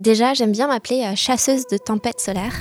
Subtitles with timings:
[0.00, 2.54] Déjà, j'aime bien m'appeler euh, chasseuse de tempêtes solaires.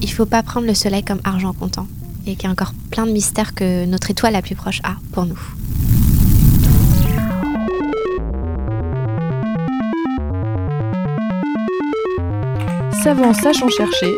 [0.00, 1.88] Il faut pas prendre le soleil comme argent comptant
[2.24, 4.94] et qu'il y a encore plein de mystères que notre étoile la plus proche a
[5.10, 5.40] pour nous.
[13.02, 14.14] Savant sachant chercher.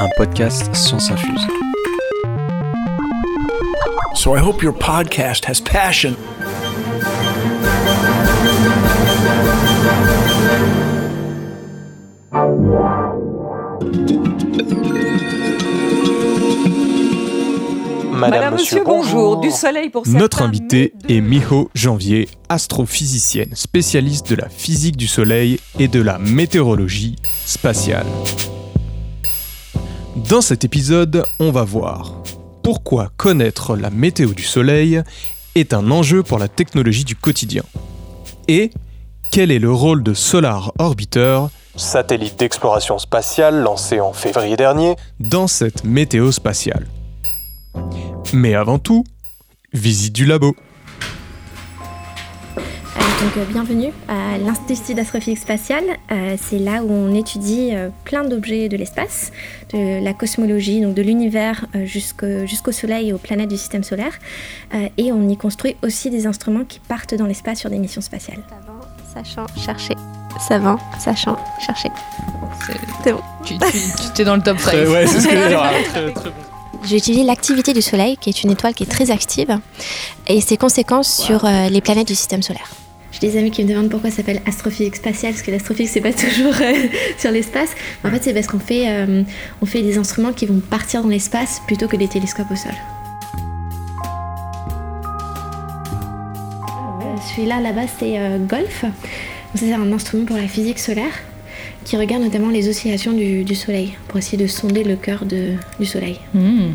[0.00, 1.46] Un podcast Science Infuse.
[4.14, 6.14] So I hope your podcast has passion.
[18.58, 19.40] Monsieur, bonjour.
[19.40, 20.18] Du soleil pour certains.
[20.18, 26.00] Notre invité de- est Miho Janvier, astrophysicienne, spécialiste de la physique du Soleil et de
[26.00, 28.06] la météorologie spatiale.
[30.28, 32.14] Dans cet épisode, on va voir
[32.62, 35.02] pourquoi connaître la météo du Soleil
[35.54, 37.62] est un enjeu pour la technologie du quotidien
[38.48, 38.70] et
[39.32, 41.40] quel est le rôle de Solar Orbiter,
[41.74, 46.86] satellite d'exploration spatiale lancé en février dernier, dans cette météo spatiale.
[48.32, 49.04] Mais avant tout,
[49.72, 50.56] visite du labo.
[52.56, 55.84] Euh, donc, euh, bienvenue à l'Institut d'astrophysique spatiale.
[56.10, 57.72] Euh, c'est là où on étudie
[58.04, 59.32] plein d'objets de l'espace,
[59.72, 64.18] de la cosmologie, donc de l'univers jusqu'au Soleil et aux planètes du système solaire.
[64.96, 68.42] Et on y construit aussi des instruments qui partent dans l'espace sur des missions spatiales.
[69.14, 69.94] Savant, sachant, chercher.
[70.40, 71.88] Savant, sachant, chercher.
[73.04, 73.20] C'est bon.
[73.44, 74.72] Tu, tu, tu t'es dans le top 5.
[74.72, 75.62] ouais, c'est ce que je veux dire.
[75.90, 76.55] Très, très bon.
[76.84, 79.58] J'étudie l'activité du Soleil, qui est une étoile qui est très active,
[80.26, 82.68] et ses conséquences sur euh, les planètes du système solaire.
[83.12, 86.00] J'ai des amis qui me demandent pourquoi ça s'appelle astrophysique spatiale, parce que l'astrophysique c'est
[86.00, 86.74] pas toujours euh,
[87.18, 87.70] sur l'espace.
[88.04, 89.22] En fait, c'est parce qu'on fait, euh,
[89.62, 92.72] on fait des instruments qui vont partir dans l'espace plutôt que des télescopes au sol.
[97.34, 98.84] Celui-là, là-bas, c'est Golf.
[99.54, 101.12] C'est un instrument pour la physique solaire
[101.86, 105.52] qui regarde notamment les oscillations du, du Soleil pour essayer de sonder le cœur de-
[105.78, 106.72] du Soleil Hmm.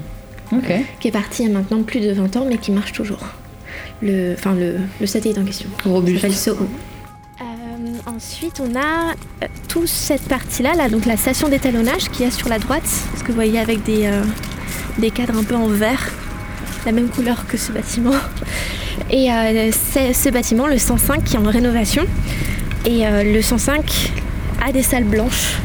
[0.53, 0.71] Ok.
[0.99, 3.19] qui est parti il y a maintenant plus de 20 ans, mais qui marche toujours.
[4.01, 5.69] Le, enfin, le, le satellite en question.
[5.85, 6.29] Robuste.
[6.31, 6.65] SOHO.
[7.41, 7.43] Euh,
[8.05, 9.11] ensuite, on a
[9.43, 12.87] euh, toute cette partie-là, là, donc la station d'étalonnage qui est sur la droite,
[13.17, 14.23] ce que vous voyez avec des, euh,
[14.97, 16.09] des cadres un peu en vert,
[16.85, 18.13] la même couleur que ce bâtiment.
[19.09, 22.05] Et euh, c'est ce bâtiment, le 105, qui est en rénovation.
[22.85, 24.11] Et euh, le 105
[24.65, 25.57] a des salles blanches.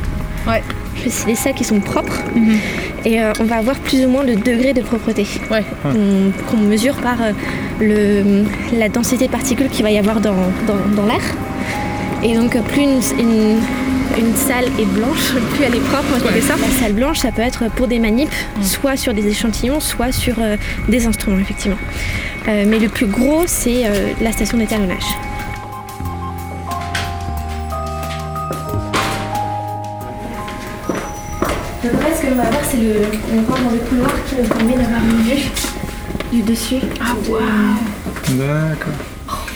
[0.46, 0.62] Ouais.
[1.08, 2.20] C'est des salles qui sont propres.
[2.34, 2.58] Mhm.
[3.04, 5.62] Et euh, on va avoir plus ou moins le degré de propreté Ouais.
[6.50, 7.32] qu'on mesure par euh,
[7.80, 8.44] le,
[8.76, 10.34] la densité de particules qu'il va y avoir dans,
[10.66, 11.20] dans- dans l'air.
[12.24, 13.60] Et donc euh, plus une, une-
[14.18, 16.60] une salle est blanche, plus elle est propre en quelque sorte.
[16.60, 18.32] La salle blanche, ça peut être pour des manips,
[18.62, 20.56] soit sur des échantillons, soit sur euh,
[20.88, 21.78] des instruments, effectivement.
[22.48, 23.82] Mais le plus gros, c'est
[24.20, 25.02] la station d'étalonnage.
[32.26, 32.94] Que l'on va voir, c'est le,
[33.34, 35.42] on rentre dans le couloir qui nous permet d'avoir une vue
[36.32, 36.76] du dessus.
[37.00, 37.14] Ah
[38.30, 39.46] D'accord.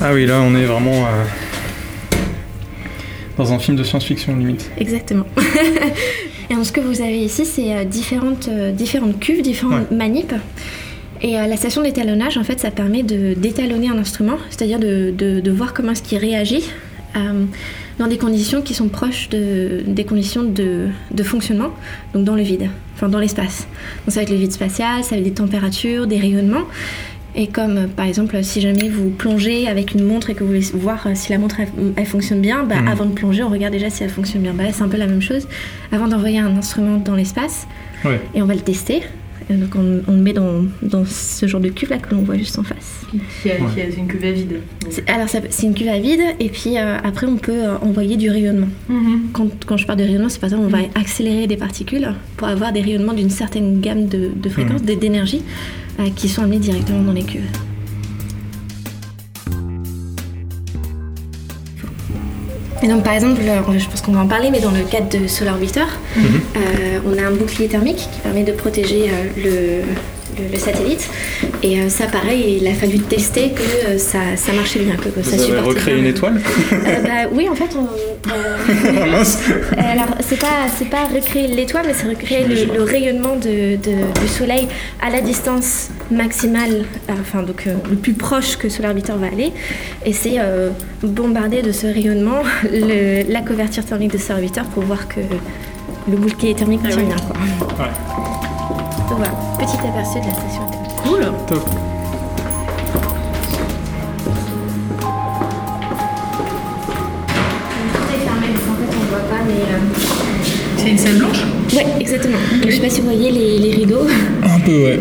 [0.00, 1.24] Ah oui, là on est vraiment euh,
[3.36, 4.70] dans un film de science-fiction limite.
[4.78, 5.26] Exactement.
[6.50, 10.32] Et donc, ce que vous avez ici, c'est euh, différentes, euh, différentes cuves, différentes manips.
[11.20, 15.10] Et euh, la station d'étalonnage, en fait, ça permet de d'étalonner un instrument, c'est-à-dire de,
[15.16, 16.64] de- de voir comment est-ce qu'il réagit
[17.16, 17.44] euh,
[17.98, 21.70] dans des conditions qui sont proches de, des conditions de, de fonctionnement,
[22.14, 23.66] donc dans le vide, enfin dans l'espace.
[24.04, 26.64] Donc ça va être le vide spatial, ça va être des températures, des rayonnements.
[27.34, 30.48] Et comme euh, par exemple, si jamais vous plongez avec une montre et que vous
[30.48, 32.88] voulez voir euh, si la montre elle, elle fonctionne bien, bah, Mhm.
[32.88, 34.54] avant de plonger, on regarde déjà si elle fonctionne bien.
[34.54, 35.46] Bah, là, c'est un peu la même chose.
[35.92, 37.66] Avant d'envoyer un instrument dans l'espace,
[38.04, 38.20] Ouais.
[38.34, 39.02] et on va le tester.
[39.50, 42.22] Et donc on, on le met dans, dans ce genre de cuve là que l'on
[42.22, 43.00] voit juste en face.
[43.42, 43.56] Qui a
[43.96, 44.60] une cuve à vide.
[44.90, 48.16] C'est- Alors c'est une cuve à vide et puis euh, après on peut euh, envoyer
[48.16, 48.68] du rayonnement.
[48.90, 49.28] Mhm.
[49.32, 52.48] Quand, quand je parle de rayonnement, c'est par exemple on va accélérer des particules pour
[52.48, 55.42] avoir des rayonnements d'une certaine gamme de, de fréquences, de- d'énergie
[56.00, 57.48] euh, qui sont amenés directement dans les cuves.
[62.82, 65.08] Et donc par exemple, euh, je pense qu'on va en parler, mais dans le cadre
[65.08, 65.80] de Solar Orbiter,
[66.16, 69.82] euh, on a un bouclier thermique qui permet de protéger euh, le,
[70.38, 71.08] le- le satellite.
[71.62, 75.08] Et euh, ça pareil, il a fallu tester que euh, ça, ça marchait bien, que,
[75.08, 76.04] que ça avez supportait recréé bien.
[76.04, 76.40] une étoile
[76.72, 77.84] Euh, bah, Oui, en fait, on,
[78.32, 78.66] euh,
[79.76, 84.20] alors, c'est pas, c'est pas recréer l'étoile, mais c'est recréer le, le rayonnement de, de-
[84.20, 84.68] du Soleil
[85.02, 89.52] à la distance maximale, enfin donc euh, le plus proche que Solar Orbiter va aller,
[90.06, 90.70] et c'est euh,
[91.02, 95.20] bombarder de ce rayonnement le- la couverture thermique de Solar Orbiter pour voir que
[96.10, 97.16] le bouclier thermique tient bien.
[99.10, 99.14] Ouais.
[99.14, 100.66] Donc voilà, petit aperçu de la station.
[101.02, 101.32] Cool.
[101.46, 101.68] Top.
[110.76, 112.36] C'est une salle blanche Oui, exactement.
[112.60, 114.06] Je ne sais pas si vous voyez les, rideaux.
[114.42, 115.00] Un peu, ouais.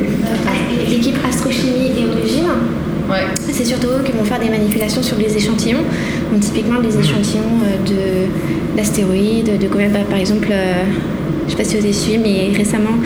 [0.89, 2.45] L'équipe Astrochimie et Origine.
[3.09, 3.25] Ouais.
[3.39, 5.83] C'est surtout eux qui vont faire des manipulations sur les échantillons.
[6.31, 7.59] Donc, typiquement des échantillons
[8.75, 12.97] d'astéroïdes, de, de, par exemple, je ne sais pas si vous avez suivi, mais récemment,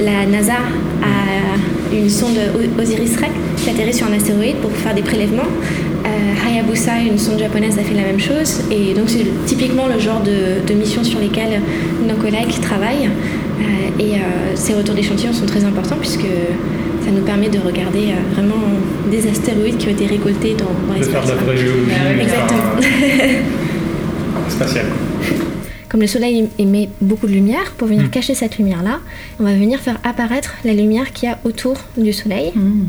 [0.00, 0.54] la NASA
[1.02, 2.38] a une sonde
[2.80, 5.42] Osiris-Rex qui atterrit sur un astéroïde pour faire des prélèvements.
[5.42, 8.62] Euh, Hayabusa, une sonde japonaise, a fait la même chose.
[8.70, 11.60] Et donc, c'est typiquement le genre de, mission sur lesquelles
[12.06, 13.08] nos collègues travaillent.
[13.08, 13.62] Euh,
[13.98, 16.20] et euh, ces retours d'échantillons sont très importants puisque
[17.04, 18.62] ça nous permet de regarder vraiment
[19.10, 21.26] des astéroïdes qui ont été récoltés dans, dans l'espace.
[21.26, 21.50] De faire de
[22.16, 22.22] la.
[22.22, 22.60] Exactement.
[24.48, 24.86] spatial
[25.88, 28.10] comme le soleil émet beaucoup de lumière, pour venir hmm.
[28.10, 29.00] cacher cette lumière-là,
[29.40, 32.52] on va venir faire apparaître la lumière qu'il y a autour du soleil.
[32.54, 32.86] Hmm.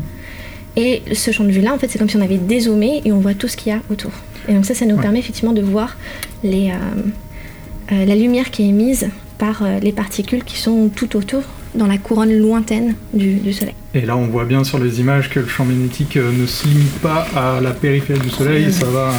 [0.76, 3.20] Et ce champ de vue-là, en fait, c'est comme si on avait dézoomé et on
[3.20, 4.12] voit tout ce qu'il y a autour.
[4.48, 5.96] Et donc ça, ça nous permet effectivement de voir
[6.44, 9.08] les, euh, euh, la lumière qui est émise
[9.38, 11.42] par euh, les particules qui sont tout autour
[11.74, 13.74] dans la couronne lointaine du, Soleil.
[13.94, 16.98] Et là, on voit bien sur les images que le champ magnétique ne se limite
[16.98, 19.12] pas à la périphérie du Soleil, ça va...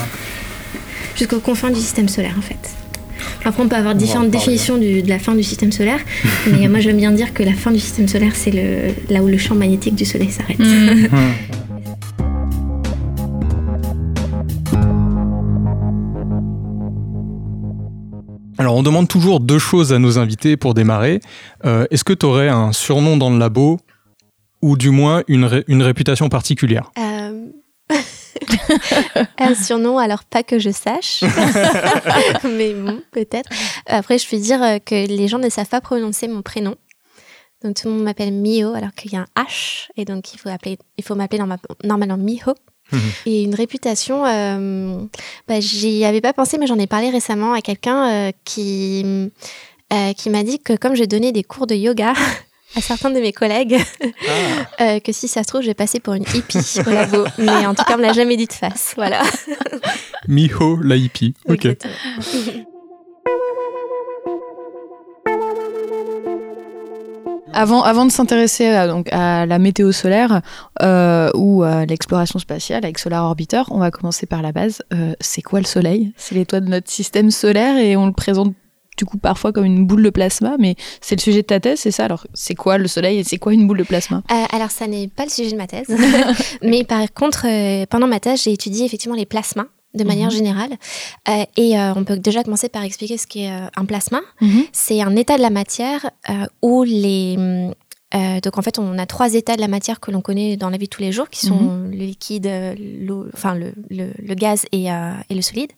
[1.16, 2.76] Jusqu'aux confins du système solaire, en fait.
[3.44, 6.00] Après, on peut avoir différentes définitions de la fin du système solaire,
[6.52, 8.52] mais moi j'aime bien dire que la fin du système solaire, c'est
[9.10, 10.60] là où le champ magnétique du Soleil s'arrête.
[10.60, 11.08] Mm.
[18.62, 21.20] Alors, on demande toujours deux choses à nos invités pour démarrer.
[21.66, 23.80] Euh, est-ce que tu aurais un surnom dans le labo
[24.62, 26.92] ou du moins une, une réputation particulière?
[27.00, 27.11] Euh,
[29.38, 31.24] un surnom, alors pas que je sache,
[32.44, 33.50] mais bon, peut-être.
[33.86, 36.76] Après, je puis dire euh, que les gens ne savent pas prononcer mon prénom.
[37.64, 40.40] Donc tout le monde m'appelle Mio, alors qu'il y a un H, et donc il
[40.40, 41.44] faut, appeler, il faut m'appeler
[41.84, 42.56] normalement Miho.
[43.26, 44.98] Et une réputation, euh,
[45.48, 49.32] bah, j'y avais pas pensé, mais j'en ai parlé récemment à quelqu'un euh, qui,
[49.94, 52.14] euh, qui m'a dit que comme j'ai donné des cours de yoga,
[52.76, 54.84] à certains de mes collègues ah.
[54.84, 57.26] euh, que si ça se trouve, je vais passer pour une hippie au labo.
[57.38, 58.94] Mais en tout cas, on ne l'a jamais dit de face.
[58.96, 59.22] Voilà.
[60.28, 61.34] Miho, la hippie.
[61.48, 61.68] Ok.
[67.54, 70.42] Avant, avant de s'intéresser à, donc, à la météo solaire
[70.82, 74.82] euh, ou à l'exploration spatiale avec Solar Orbiter, on va commencer par la base.
[74.94, 76.14] Euh, c'est quoi le Soleil?
[76.16, 78.56] C'est l'étoile de notre système solaire et on le présente
[78.98, 81.80] du coup parfois comme une boule de plasma, mais c'est le sujet de ta thèse,
[81.80, 82.06] c'est ça?
[82.06, 84.22] Alors, c'est quoi le soleil et c'est quoi une boule de plasma?
[84.32, 85.88] Euh, Alors, ça n'est pas le sujet de ma thèse,
[86.62, 90.36] mais par contre, euh, pendant ma thèse, j'ai étudié effectivement les plasmas de manière mhm.
[90.36, 90.72] générale.
[91.28, 94.22] Euh, et on peut déjà commencer par expliquer ce qu'est un plasma.
[94.40, 94.64] Mhm.
[94.72, 96.10] C'est un état de la matière
[96.62, 97.36] où les...
[98.16, 100.78] donc en fait, on a trois états de la matière que l'on connaît dans la
[100.78, 101.92] vie de tous les jours, qui sont mhm.
[101.92, 102.50] le liquide,
[103.02, 105.72] l'eau, enfin le, le, gaz et, et, le solide.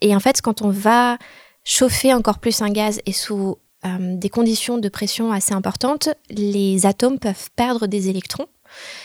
[0.00, 1.16] et en fait, quand on va
[1.64, 6.84] chauffer encore plus un gaz et sous euh, des conditions de pression assez importantes, les
[6.84, 8.46] atomes peuvent perdre des électrons.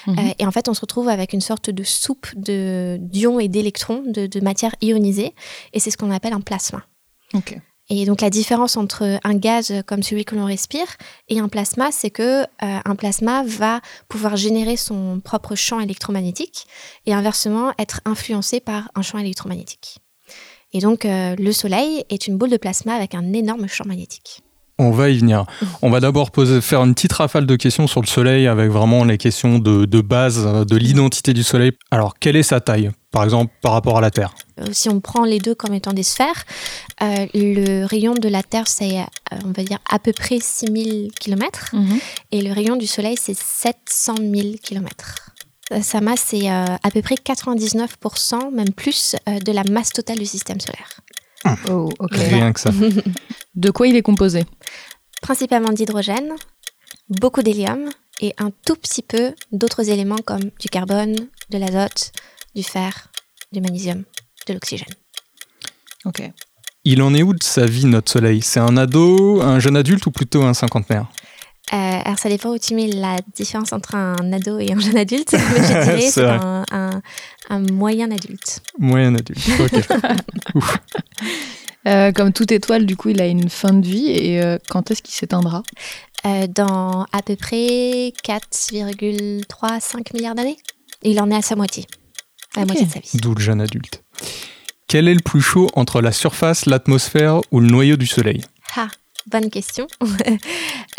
[0.07, 0.19] Mhm.
[0.19, 4.03] Euh, et en fait, on se retrouve avec une sorte de soupe d'ions et d'électrons,
[4.05, 5.33] de, matière ionisée.
[5.73, 6.85] Et c'est ce qu'on appelle un plasma.
[7.89, 10.87] Et donc la différence entre un gaz comme celui que l'on respire
[11.27, 13.79] et un plasma, c'est que euh, un plasma va
[14.09, 16.65] pouvoir générer son propre champ électromagnétique
[17.05, 19.99] et inversement être influencé par un champ électromagnétique.
[20.75, 24.41] Et donc, euh, le Soleil est une boule de plasma avec un énorme champ magnétique.
[24.77, 25.46] On va y venir.
[25.82, 29.17] On va d'abord faire une petite rafale de questions sur le Soleil avec vraiment les
[29.17, 31.72] questions de, base euh, de l'identité du Soleil.
[31.91, 34.36] Alors, quelle est sa taille, par exemple, par rapport à la Terre?
[34.60, 36.44] Euh, Si on prend les deux comme étant des sphères,
[37.00, 38.98] le rayon de la Terre, c'est,
[39.46, 41.70] on va dire, à peu près 6000 km.
[41.72, 42.00] Mhm.
[42.34, 45.32] Et le rayon du Soleil, c'est 700 000 km.
[45.74, 49.89] Euh, sa masse c'est euh, à peu près 99%, même plus, euh, de la masse
[49.89, 51.01] totale du système solaire.
[51.43, 51.55] Ah.
[51.69, 52.72] Oh, Rien que ça.
[53.55, 54.45] de quoi il est composé?
[55.22, 56.34] Principalement d'hydrogène,
[57.10, 57.89] beaucoup d'hélium
[58.22, 61.15] et un tout petit peu d'autres éléments comme du carbone,
[61.50, 62.12] de l'azote,
[62.55, 63.10] du fer,
[63.51, 64.03] du magnésium,
[64.48, 64.93] de l'oxygène.
[66.05, 66.22] Ok.
[66.84, 68.43] Il en est où de sa vie, notre Soleil?
[68.43, 71.07] C'est un ado, un jeune adulte ou plutôt un cinquantenaire?
[71.74, 74.98] Euh, alors, ça dépend où tu mets la différence entre un ado et un jeune
[74.98, 75.34] adulte.
[75.34, 76.63] Mais je dirais c'est un,
[77.50, 78.62] un, moyen adulte.
[78.77, 79.81] Moyen adulte, ok.
[81.88, 84.10] euh, comme toute étoile, du coup, il a une fin de vie.
[84.10, 85.63] Et euh, quand est-ce qu'il s'éteindra?
[86.27, 90.57] Euh, Dans à peu près 4,35 milliards d'années.
[91.01, 91.88] Il en est à sa moitié.
[92.55, 93.10] À la moitié de sa vie.
[93.15, 94.03] D'où le jeune adulte.
[94.88, 98.43] Quel est le plus chaud entre la surface, l'atmosphère ou le noyau du Soleil?
[98.75, 98.88] Ah.
[99.27, 99.88] Bonne question.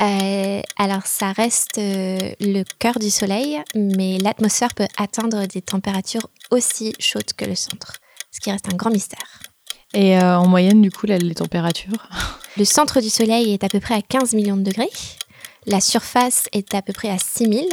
[0.02, 6.28] Euh, alors, ça reste euh, le cœur du Soleil, mais l'atmosphère peut atteindre des températures
[6.50, 7.94] aussi chaudes que le centre,
[8.30, 9.40] ce qui reste un grand mystère.
[9.94, 12.10] Et euh, en moyenne, du coup, là, les températures?
[12.58, 14.90] Le centre du Soleil est à peu près à 15 millions de degrés.
[15.64, 17.66] La surface est à peu près à 6000.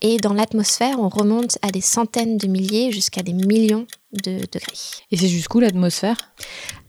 [0.00, 4.78] Et dans l'atmosphère, on remonte à des centaines de milliers jusqu'à des millions de degrés.
[5.10, 6.16] Et c'est jusqu'où l'atmosphère?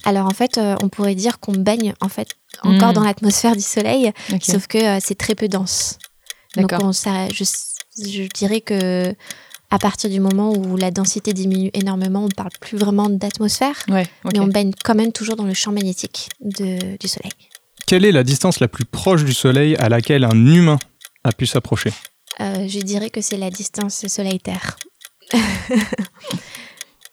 [0.06, 2.30] Alors en fait, euh, on pourrait dire qu'on baigne en fait
[2.64, 2.94] encore Mm.
[2.94, 5.98] dans l'atmosphère du Soleil, sauf que euh, c'est très peu dense.
[6.56, 6.88] Donc D'accord.
[6.88, 7.44] on, ça, je,
[7.98, 9.14] je dirais que
[9.72, 14.08] à partir du moment où la densité diminue énormément, on parle plus vraiment d'atmosphère, Ouais,
[14.32, 17.32] mais on baigne quand même toujours dans le champ magnétique de- du Soleil.
[17.88, 20.80] Quelle est la distance la plus proche du Soleil à laquelle un humain
[21.24, 21.92] a pu s'approcher?
[22.40, 24.78] Euh, je dirais que c'est la distance Soleil-Terre.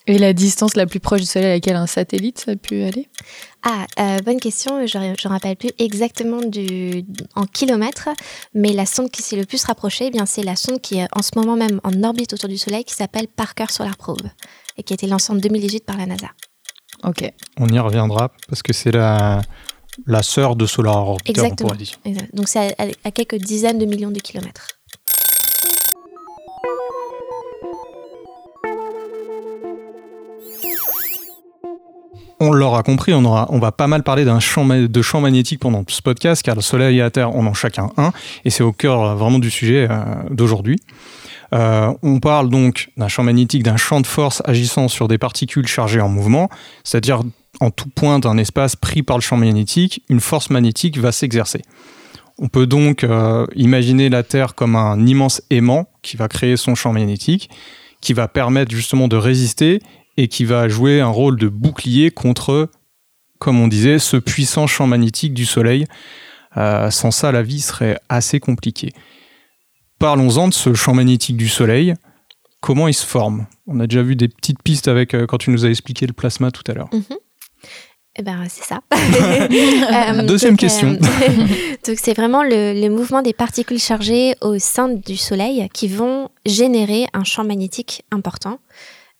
[0.07, 2.83] Et la distance la plus proche du Soleil à laquelle un satellite ça a pu
[2.83, 3.09] aller?
[3.63, 4.85] Ah, euh, bonne question.
[4.87, 7.05] Je ne me rappelle plus exactement du,
[7.37, 8.09] en kilomètres,
[8.55, 11.07] mais la sonde qui s'est le plus rapprochée, eh bien, c'est la sonde qui est
[11.17, 14.27] en ce moment même en orbite autour du Soleil, qui s'appelle Parker Solar Probe,
[14.77, 16.29] et qui a été lancée en 2018 par la NASA.
[17.05, 17.31] Ok.
[17.59, 19.41] On y reviendra parce que c'est la,
[20.07, 21.69] la sœur de Solar Orbiter, on Exactement.
[21.71, 21.99] pourrait dire.
[22.05, 22.35] Exact.
[22.35, 24.67] Donc c'est à, à quelques dizaines de millions de kilomètres.
[32.45, 35.85] On l'aura compris, on, aura, on va pas mal parler champ, de champ magnétique pendant
[35.87, 38.11] ce podcast, car le Soleil et la Terre en ont chacun un,
[38.45, 40.81] et c'est au cœur euh, vraiment du sujet euh, d'aujourd'hui.
[41.55, 45.69] Euh, on parle donc d'un champ magnétique, d'un champ de force agissant sur des particules
[45.69, 46.49] chargées en mouvement,
[46.83, 47.21] c'est-à-dire
[47.61, 51.63] en tout point d'un espace pris par le champ magnétique, une force magnétique va s'exercer.
[52.39, 53.07] On peut donc
[53.55, 57.51] imaginer la Terre comme un immense aimant qui va créer son champ magnétique,
[58.01, 59.81] qui va permettre justement de résister
[60.17, 62.71] et qui va jouer un rôle de bouclier contre,
[63.39, 65.87] comme on disait, ce puissant champ magnétique du Soleil.
[66.57, 68.93] Euh, sans ça, la vie serait assez compliquée.
[69.99, 71.95] Parlons-en de ce champ magnétique du Soleil.
[72.61, 73.47] Comment il se forme?
[73.67, 76.13] On a déjà vu des petites pistes avec euh, quand tu nous as expliqué le
[76.13, 76.91] plasma tout à l'heure.
[78.17, 78.81] Eh ben, c'est ça.
[79.93, 80.93] Euh, Deuxième donc, question.
[81.87, 86.31] donc, c'est vraiment le, le mouvement des particules chargées au sein du Soleil qui vont
[86.47, 88.59] générer un champ magnétique important,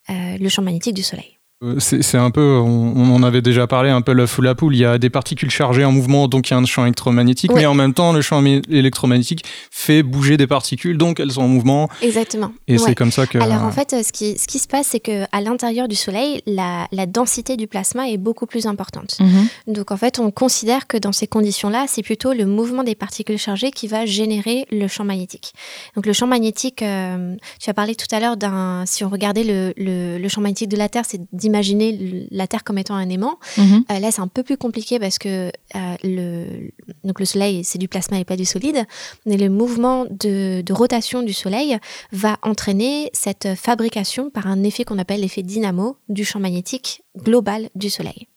[0.09, 1.39] le champ magnétique du Soleil.
[1.63, 4.55] Euh, C'est un peu, on, on en avait déjà parlé, un peu l'œuf ou la
[4.55, 4.75] poule.
[4.75, 7.53] Il y a des particules chargées en mouvement, donc il y a un champ électromagnétique,
[7.53, 7.61] Ouais.
[7.61, 11.49] mais en même temps, le champ électromagnétique fait bouger des particules, donc elles sont en
[11.49, 12.53] mouvement, Exactement.
[12.69, 12.79] et Ouais.
[12.79, 13.39] c'est comme ça que.
[13.39, 15.95] Alors en fait, euh, ce qui, ce qui se passe, c'est que à l'intérieur du
[15.97, 19.17] Soleil, la, la densité du plasma est beaucoup plus importante.
[19.21, 19.75] Mhm.
[19.75, 23.39] Donc en fait, on considère que dans ces conditions-là, c'est plutôt le mouvement des particules
[23.39, 25.53] chargées qui va générer le champ magnétique.
[25.97, 29.45] Donc le champ magnétique, euh, tu as parlé tout à l'heure d'un, si on regardait
[29.45, 31.21] le, le, le champ magnétique de la Terre, c'est
[31.53, 33.39] d'imaginer la Terre comme étant un aimant.
[33.59, 33.85] Mhm.
[33.91, 36.71] Euh, là, c'est un peu plus compliqué parce que euh, le,
[37.05, 38.85] donc le Soleil, c'est du plasma et pas du solide.
[39.27, 41.79] Mais le mouvement de, de rotation du Soleil
[42.13, 47.69] va entraîner cette fabrication par un effet qu'on appelle l'effet dynamo du champ magnétique global
[47.75, 48.29] du Soleil.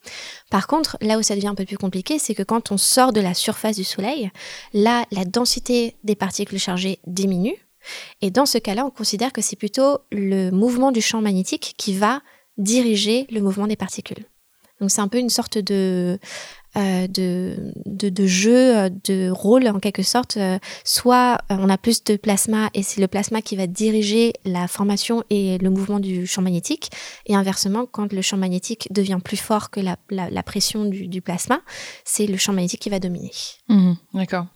[0.50, 3.12] Par contre, là où ça devient un peu plus compliqué, c'est que quand on sort
[3.12, 4.30] de la surface du Soleil,
[4.74, 7.56] là, la densité des particules chargées diminue.
[8.20, 11.94] Et dans ce cas-là, on considère que c'est plutôt le mouvement du champ magnétique qui
[11.94, 12.20] va
[12.58, 14.24] diriger le mouvement des particules.
[14.80, 16.18] Donc c'est un peu une sorte de,
[16.76, 20.36] euh, de, de, jeu, euh, de rôle en quelque sorte.
[20.36, 24.68] Euh, Soit on a plus de plasma et c'est le plasma qui va diriger la
[24.68, 26.90] formation et le mouvement du champ magnétique.
[27.24, 31.60] Et inversement, quand le champ magnétique devient plus fort que la, la, pression du, plasma,
[32.04, 33.32] c'est le champ magnétique qui va dominer.
[33.68, 33.96] Mhm.
[34.12, 34.46] D'accord.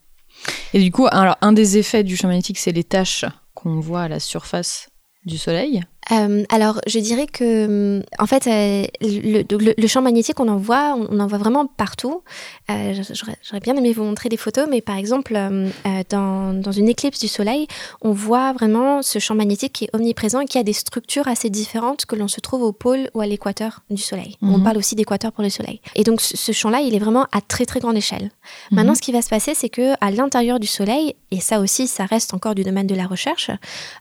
[0.74, 4.02] Et du coup, alors, un des effets du champ magnétique, c'est les taches qu'on voit
[4.02, 4.90] à la surface
[5.24, 5.82] du Soleil.
[6.12, 10.48] Euh, alors, je dirais que, hum, en fait, euh, le, le- le champ magnétique, on
[10.48, 12.22] en voit, on en voit vraiment partout.
[12.70, 12.94] Euh,
[13.42, 16.88] J'aurais bien aimé vous montrer des photos, mais par exemple, euh, euh, dans, dans une
[16.88, 17.66] éclipse du Soleil,
[18.02, 21.50] on voit vraiment ce champ magnétique qui est omniprésent et qui a des structures assez
[21.50, 24.36] différentes que l'on se trouve au pôle ou à l'équateur du Soleil.
[24.42, 24.64] On Mhm.
[24.64, 25.80] parle aussi d'équateur pour le Soleil.
[25.94, 28.30] Et donc, ce, ce champ-là, il est vraiment à très très grande échelle.
[28.70, 31.86] Maintenant, ce qui va se passer, c'est que à l'intérieur du Soleil, et ça aussi,
[31.86, 33.50] ça reste encore du domaine de la recherche,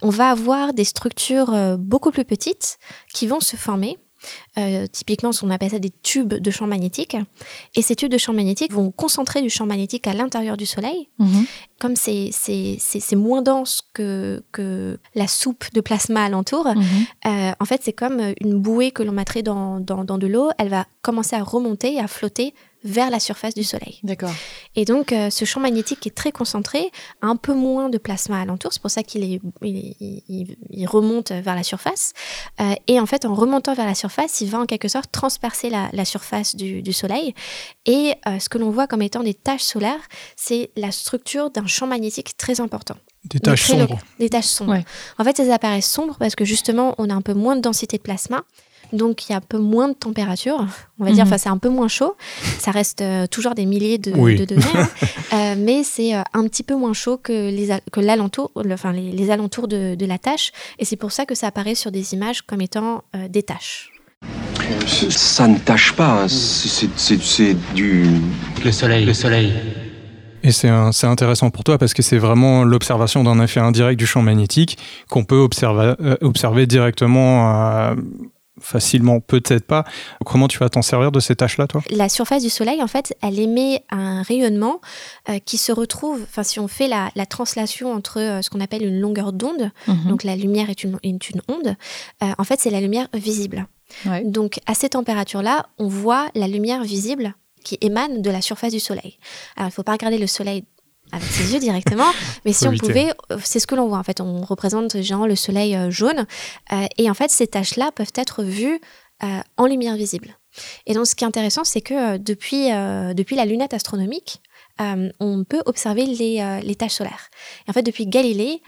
[0.01, 2.77] on va avoir des structures euh, beaucoup plus petites
[3.13, 3.97] qui vont se former.
[4.57, 7.15] Euh, typiquement, on appelle ça des tubes de champ magnétique.
[7.75, 11.09] Et ces tubes de champ magnétique vont concentrer du champ magnétique à l'intérieur du Soleil.
[11.19, 11.45] Mhm.
[11.79, 12.31] Comme c'est
[13.15, 16.83] moins dense que, que la soupe de plasma alentour, Mhm.
[17.27, 20.49] euh, en fait, c'est comme une bouée que l'on mettrait dans, dans, dans de l'eau.
[20.57, 23.99] Elle va commencer à remonter à flotter vers la surface du Soleil.
[24.03, 24.31] D'accord.
[24.75, 28.39] Et donc, euh, ce champ magnétique est très concentré, a un peu moins de plasma
[28.41, 28.71] alentour.
[28.71, 32.13] C'est pour ça qu'il est, il, il- il- il remonte vers la surface.
[32.61, 35.69] Euh, et en fait, en remontant vers la surface, il va en quelque sorte transpercer
[35.69, 37.33] la, la surface du, du Soleil.
[37.85, 39.99] Et euh, ce que l'on voit comme étant des taches solaires,
[40.37, 42.95] c'est la structure d'un champ magnétique très important.
[43.25, 43.99] Des taches sombres.
[44.19, 44.71] Des taches sombres.
[44.71, 44.85] Ouais.
[45.17, 47.97] En fait, elles apparaissent sombres parce que justement, on a un peu moins de densité
[47.97, 48.43] de plasma.
[48.93, 50.65] Donc il y a un peu moins de température,
[50.99, 51.29] on va dire, Mhm.
[51.29, 52.15] enfin c'est un peu moins chaud,
[52.57, 54.35] ça reste euh, toujours des milliers de, Oui.
[54.35, 54.89] de degrés, hein.
[55.33, 58.73] Euh, mais c'est euh, un petit peu moins chaud que les, a- que l'alentour, le-
[58.73, 61.75] enfin les, les alentours de, de la tâche, et c'est pour ça que ça apparaît
[61.75, 63.91] sur des images comme étant euh, des taches.
[65.09, 66.27] Ça ne tâche pas, hein.
[66.27, 68.05] c'est du...
[68.63, 69.53] Le soleil, le soleil.
[70.43, 70.69] Et c'est
[71.03, 74.77] intéressant pour toi parce que c'est vraiment l'observation d'un effet indirect du champ magnétique
[75.09, 77.53] qu'on peut observer, euh, observer directement
[77.91, 77.95] euh,
[78.61, 79.83] facilement, peut-être pas.
[80.25, 81.81] Comment tu vas t'en servir de ces tâches-là, toi?
[81.89, 84.81] La surface du Soleil, en fait, elle émet un rayonnement
[85.29, 88.61] euh, qui se retrouve, enfin si on fait la, la translation entre euh, ce qu'on
[88.61, 90.09] appelle une longueur d'onde, Mhm.
[90.09, 91.75] donc la lumière est une, est une onde,
[92.23, 93.67] euh, en fait c'est la lumière visible.
[94.05, 94.23] Ouais.
[94.23, 98.79] Donc à ces températures-là, on voit la lumière visible qui émane de la surface du
[98.79, 99.17] Soleil.
[99.57, 100.63] Alors il ne faut pas regarder le Soleil
[101.11, 102.11] avec ses yeux directement,
[102.45, 104.21] mais si on pouvait, euh, c'est ce que l'on voit en fait.
[104.21, 106.25] On représente genre le Soleil euh, jaune,
[106.71, 108.79] euh, et en fait ces taches-là peuvent être vues
[109.23, 110.37] euh, en lumière visible.
[110.87, 114.41] Et donc ce qui est intéressant, c'est que depuis, euh, depuis la lunette astronomique,
[115.19, 117.29] on peut observer les, les taches solaires.
[117.67, 118.61] Et en fait, depuis Galilée,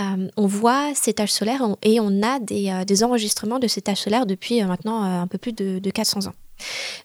[0.00, 3.80] euh, on voit ces taches solaires et on a des, euh, des enregistrements de ces
[3.80, 6.34] taches solaires depuis euh, maintenant un peu plus de, de 400 ans.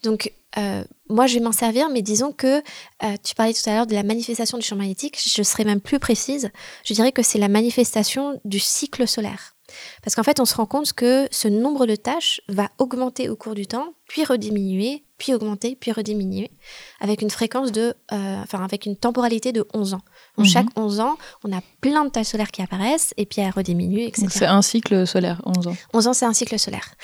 [0.03, 3.73] Donc, euh, moi, je vais m'en servir, mais disons que euh, tu parlais tout à
[3.73, 5.19] l'heure de la manifestation du champ magnétique.
[5.21, 6.49] Je serais même plus précise.
[6.85, 9.55] Je dirais que c'est la manifestation du cycle solaire.
[10.03, 13.35] Parce qu'en fait, on se rend compte que ce nombre de tâches va augmenter au
[13.35, 16.49] cours du temps, puis rediminuer, puis augmenter, puis rediminuer,
[17.01, 20.01] avec une fréquence de, euh, enfin, avec une temporalité de 11 ans.
[20.37, 20.51] Donc, Mhm.
[20.51, 24.03] chaque 11 ans, on a plein de tâches solaires qui apparaissent, et puis elles rediminuent,
[24.03, 24.21] etc.
[24.21, 25.75] Donc c'est un cycle solaire, 11 ans.
[25.93, 26.95] 11 ans, c'est un cycle solaire,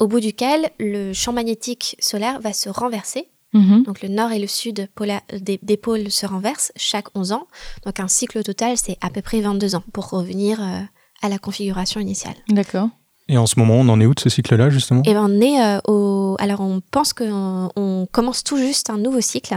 [0.00, 3.28] au bout duquel le champ magnétique solaire va se renverser.
[3.54, 3.82] Mhm.
[3.82, 4.88] Donc le nord et le sud
[5.30, 7.46] des pôles se renversent chaque 11 ans.
[7.84, 10.80] Donc un cycle total, c'est à peu près 22 ans pour revenir euh,
[11.22, 12.34] à la configuration initiale.
[12.48, 12.88] D'accord.
[13.28, 15.02] Et en ce moment, on en est où de ce cycle-là, justement?
[15.04, 16.36] Et ben on est euh, au.
[16.40, 19.56] Alors on pense qu'on on commence tout juste un nouveau cycle.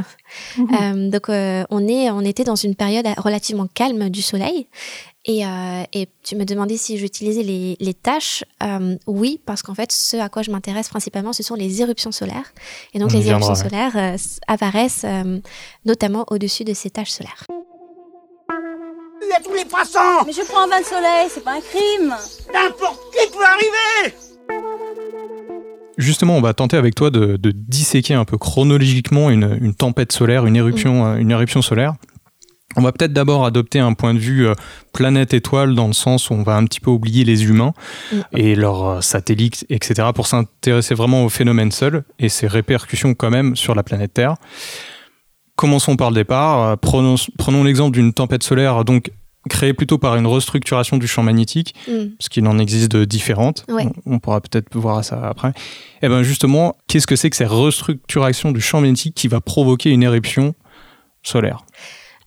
[0.60, 4.68] Euh, donc euh, on est, on était dans une période relativement calme du Soleil.
[5.28, 8.44] Et, euh, et tu me demandais si j'utilisais les, les tâches.
[8.62, 12.12] Euh, oui, parce qu'en fait, ce à quoi je m'intéresse principalement, ce sont les éruptions
[12.12, 12.54] solaires.
[12.94, 14.16] Et donc On les éruptions solaires euh,
[14.48, 15.40] apparaissent euh,
[15.86, 17.44] notamment au-dessus de ces tâches solaires.
[19.26, 21.54] Il y a tous les poissons Mais je prends un bain de soleil, c'est pas
[21.54, 22.14] un crime
[22.54, 24.16] N'importe qui peut arriver
[25.98, 30.12] Justement, on va tenter avec toi de, de disséquer un peu chronologiquement une, une tempête
[30.12, 31.94] solaire, une éruption, euh, une éruption solaire.
[32.76, 34.54] On va peut-être d'abord adopter un point de vue euh,
[34.92, 37.74] planète-étoile dans le sens où on va un petit peu oublier les humains
[38.12, 38.18] Mm.
[38.34, 43.30] et leurs euh, satellites, etc., pour s'intéresser vraiment au phénomène seul et ses répercussions quand
[43.30, 44.36] même sur la planète Terre.
[45.56, 46.62] Commençons par le départ.
[46.62, 49.12] Euh, Prenons, prenons l'exemple d'une tempête solaire donc
[49.50, 52.16] créée plutôt par une restructuration du champ magnétique Mm.
[52.18, 53.64] parce qu'il en existe de différentes.
[53.70, 53.88] Ouais.
[54.06, 55.54] On, on pourra peut-être voir ça après.
[56.02, 59.92] Et bien justement, qu'est-ce que c'est que cette restructuration du champ magnétique qui va provoquer
[59.92, 60.56] une éruption
[61.24, 61.65] solaire?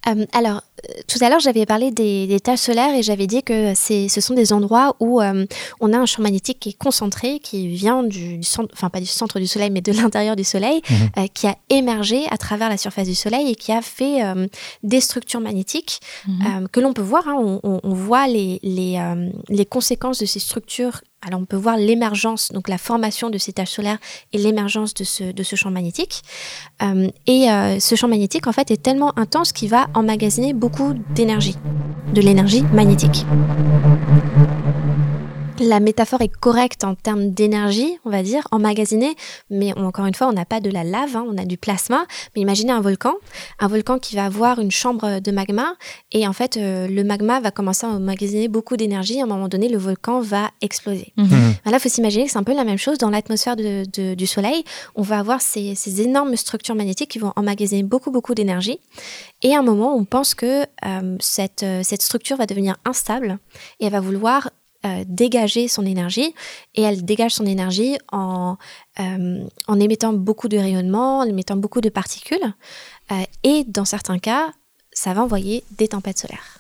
[0.09, 3.43] Euh, alors, euh, tout à l'heure, j'avais parlé des, des tâches solaires et j'avais dit
[3.43, 5.45] que ce sont des endroits où euh,
[5.81, 9.01] on a un champ magnétique qui est concentré, qui vient du, du centre, enfin pas
[9.01, 10.97] du centre du Soleil, mais de l'intérieur du Soleil, Mhm.
[11.19, 14.23] euh, qui a émergé à travers la surface du Soleil et qui a fait
[14.83, 16.69] des structures magnétiques Mhm.
[16.69, 17.27] que l'on peut voir.
[17.29, 17.61] hein.
[17.63, 18.99] on, voit les, les,
[19.49, 21.01] les conséquences de ces structures.
[21.27, 23.99] Alors, on peut voir l'émergence, donc la formation de ces taches solaires
[24.33, 26.23] et l'émergence de ce, champ magnétique.
[26.81, 30.95] Euh, et euh, ce champ magnétique, en fait, est tellement intense qu'il va emmagasiner beaucoup
[31.15, 31.57] d'énergie,
[32.15, 33.27] de l'énergie magnétique.
[35.61, 39.15] La métaphore est correcte en termes d'énergie, on va dire, emmagasinée,
[39.51, 41.57] mais on- encore une fois, on n'a pas de la lave, hein, on a du
[41.59, 42.07] plasma.
[42.37, 43.15] Mais imaginez un volcan,
[43.59, 45.75] un volcan qui va avoir une chambre de magma,
[46.13, 49.21] et en fait, euh, le magma va commencer à emmagasiner beaucoup d'énergie.
[49.21, 51.13] À un moment donné, le volcan va exploser.
[51.17, 51.29] Mhm.
[51.29, 53.85] Ben Là, il faut s'imaginer que c'est un peu la même chose dans l'atmosphère de-
[53.93, 54.63] de- du Soleil.
[54.95, 58.79] On va avoir ces, ces énormes structures magnétiques qui vont emmagasiner beaucoup, beaucoup d'énergie.
[59.43, 63.39] Et à un moment, on pense que euh, cette, euh, cette structure va devenir instable
[63.81, 64.51] et elle va vouloir
[64.87, 66.35] euh, dégager son énergie.
[66.77, 68.57] Et elle dégage son énergie en,
[69.01, 72.55] euh, en émettant beaucoup de rayonnements, en émettant beaucoup de particules.
[73.11, 74.53] Euh, et dans certains cas,
[74.93, 76.58] ça va envoyer des tempêtes solaires.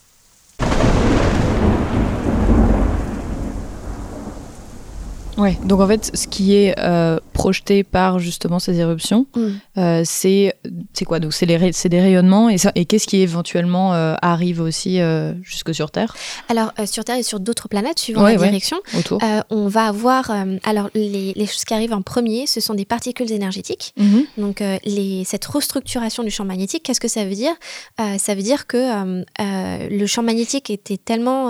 [5.39, 9.47] Ouais, donc en fait, ce qui est euh, projeté par justement ces éruptions, Mm.
[9.79, 10.53] euh, c'est
[10.93, 11.21] c'est quoi?
[11.21, 14.61] Donc c'est les ray- c'est des rayonnements et, ça- et qu'est-ce qui éventuellement euh, arrive
[14.61, 14.99] aussi
[15.43, 16.17] jusque sur Terre?
[16.49, 18.49] Alors, sur Terre et sur d'autres planètes, suivant Ouais, la ouais.
[18.49, 19.21] direction, autour
[19.51, 20.31] on va avoir,
[20.65, 23.95] alors les, les choses qui arrivent en premier, ce sont des particules énergétiques.
[23.97, 24.25] Mhm.
[24.39, 27.55] Donc les, cette restructuration du champ magnétique, qu'est-ce que ça veut dire?
[28.19, 31.49] Ça veut dire que le champ magnétique était tellement,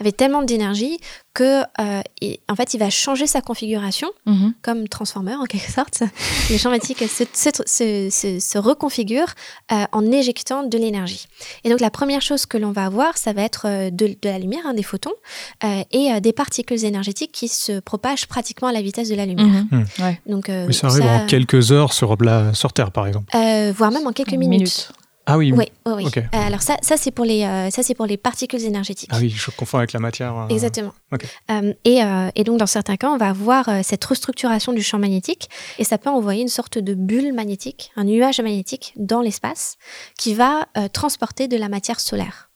[0.00, 0.98] avait tellement d'énergie
[1.34, 4.54] que euh, il- en fait, il va changer sa configuration Mhm.
[4.62, 6.02] comme Transformer en quelque sorte.
[6.50, 9.26] Le champ magnétique se, se, se- se- se reconfigure
[9.72, 11.26] euh, en éjectant de l'énergie.
[11.64, 14.16] Et donc la première chose que l'on va avoir, ça va être euh, de, de
[14.24, 15.12] la lumière, hein, des photons,
[15.64, 19.26] euh, et euh, des particules énergétiques qui se propagent pratiquement à la vitesse de la
[19.26, 19.46] lumière.
[19.46, 19.68] Mhm.
[19.70, 20.02] Hmm.
[20.02, 20.20] Ouais.
[20.26, 23.26] Donc, euh, Oui, ça arrive en quelques heures sur, la, sur Terre, par exemple.
[23.36, 24.58] euh, voire même en quelques En minutes.
[24.60, 24.90] minutes.
[25.30, 26.06] Ah oui, Oui, oui, oui.
[26.06, 26.16] Ok.
[26.16, 29.10] Euh, alors ça, ça c'est pour les, euh, ça c'est pour les particules énergétiques.
[29.12, 30.36] Ah oui, je confonds avec la matière.
[30.36, 30.92] euh, Exactement.
[31.50, 34.82] Euh, et, euh, et donc, dans certains cas, on va avoir euh, cette restructuration du
[34.82, 39.20] champ magnétique et ça peut envoyer une sorte de bulle magnétique, un nuage magnétique dans
[39.20, 39.76] l'espace
[40.18, 42.50] qui va euh, transporter de la matière solaire.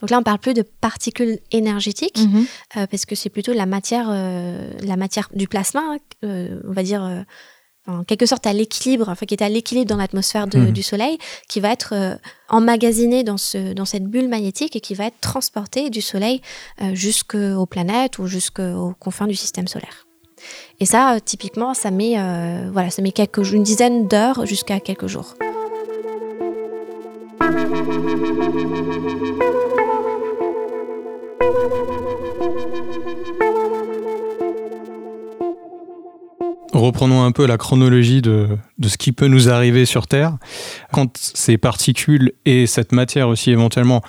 [0.00, 2.46] Donc là, on parle plus de particules énergétiques Mhm.
[2.78, 6.72] euh, parce que c'est plutôt la matière, euh, la matière du plasma, hein, euh, on
[6.72, 7.24] va dire.
[7.86, 10.72] En quelque sorte à l'équilibre, enfin qui est à l'équilibre dans l'atmosphère Mhm.
[10.72, 11.18] du Soleil,
[11.48, 12.14] qui va être euh,
[12.48, 16.40] emmagasiné dans, ce, dans cette bulle magnétique et qui va être transporté du Soleil
[16.82, 20.06] euh, jusqu'aux planètes ou jusqu'aux confins du système solaire.
[20.80, 22.14] Et ça, euh, typiquement, ça met,
[22.72, 25.34] voilà, ça met quelques, une dizaine d'heures jusqu'à quelques jours.
[36.72, 38.48] Reprenons un peu la chronologie de,
[38.78, 40.36] de ce qui peut nous arriver sur Terre.
[40.92, 44.02] Quand ces particules et cette matière aussi éventuellement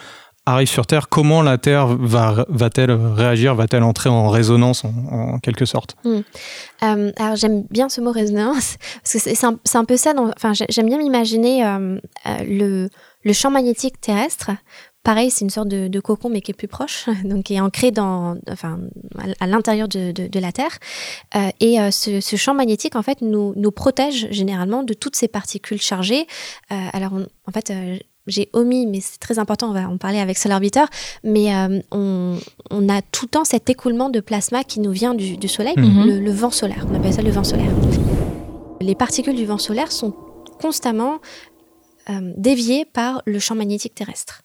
[0.46, 5.65] arrivent sur Terre, comment la Terre va, va-t-elle réagir Va-t-elle entrer en résonance en, quelque
[5.65, 5.96] sorte?
[6.06, 10.13] Euh, alors j'aime bien ce mot résonance parce que c'est un, un peu ça.
[10.17, 12.89] Enfin, j'ai- j'aime bien m'imaginer euh, euh, le,
[13.24, 14.52] le champ magnétique terrestre.
[15.08, 17.62] Pareil, c'est une sorte de, de cocon mais qui est plus proche, donc qui est
[17.62, 18.78] ancré dans, enfin,
[19.39, 20.78] à, l'intérieur de, de- de la Terre.
[21.36, 25.15] Euh, et euh, ce, ce champ magnétique en fait nous, nous protège généralement de toutes
[25.15, 26.28] ces particules chargées.
[26.74, 27.72] Euh, alors on- en fait.
[28.28, 30.84] j'ai omis, mais c'est très important, on va en parler avec Solar Orbiter,
[31.24, 32.38] mais euh, on,
[32.72, 35.76] on a tout le temps cet écoulement de plasma qui nous vient du, du Soleil,
[35.78, 36.06] Mhm.
[36.06, 37.72] le, le vent solaire, on appelle ça le vent solaire.
[38.82, 40.13] Les particules du vent solaire sont
[40.62, 41.20] constamment
[42.10, 44.41] euh, déviées par le champ magnétique terrestre.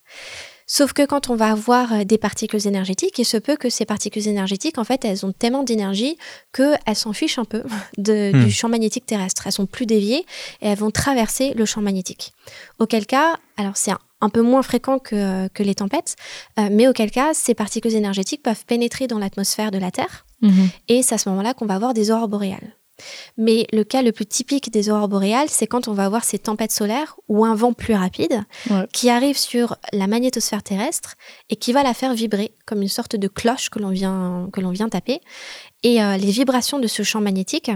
[0.74, 3.84] Sauf que quand on va avoir euh, des particules énergétiques, il se peut que ces
[3.84, 6.16] particules énergétiques, en fait, elles ont tellement d'énergie
[6.54, 7.62] qu'elles s'en fichent un peu
[7.98, 8.44] de- Hmm.
[8.46, 9.46] du champ magnétique terrestre.
[9.46, 10.24] Elles sont plus déviées
[10.62, 12.32] et elles vont traverser le champ magnétique.
[12.78, 16.16] Auquel cas, alors c'est un, un peu moins fréquent que, que les tempêtes,
[16.58, 20.68] euh, mais auquel cas, ces particules énergétiques peuvent pénétrer dans l'atmosphère de la Terre Mhm.
[20.88, 22.74] et c'est à ce moment-là qu'on va avoir des aurores boréales.
[23.36, 26.38] Mais le cas le plus typique des aurores boréales, c'est quand on va avoir ces
[26.38, 28.86] tempêtes solaires ou un vent plus rapide Ouais.
[28.92, 31.14] qui arrive sur la magnétosphère terrestre
[31.50, 34.60] et qui va la faire vibrer comme une sorte de cloche que l'on vient, que
[34.60, 35.20] l'on vient taper.
[35.82, 37.70] Et euh, les vibrations de ce champ magnétique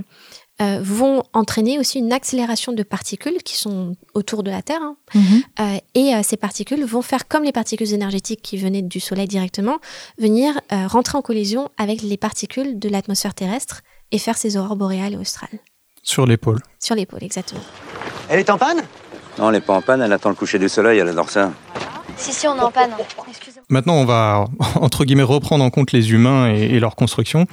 [0.63, 4.81] euh, vont entraîner aussi une accélération de particules qui sont autour de la Terre.
[4.81, 4.97] hein.
[5.15, 5.43] Mhm.
[5.61, 9.27] Euh, et euh, ces particules vont faire comme les particules énergétiques qui venaient du Soleil
[9.29, 9.79] directement,
[10.19, 15.15] venir rentrer en collision avec les particules de l'atmosphère terrestre et faire ces aurores boréales
[15.15, 15.59] et australes.
[16.03, 17.61] sur l'épaule Sur l'épaule, exactement.
[18.29, 18.83] Elle est en panne?
[19.39, 21.53] Non, elle est pas en panne, elle attend le coucher du soleil, elle adore ça.
[22.17, 22.93] Si, si, on est en panne.
[23.29, 23.65] Excusez-moi.
[23.69, 27.47] Maintenant, on va, entre guillemets, reprendre en compte les humains et, et leur construction.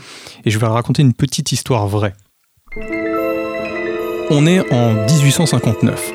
[0.46, 2.14] Et je vais raconter une petite histoire vraie.
[4.30, 6.12] On est en 1859.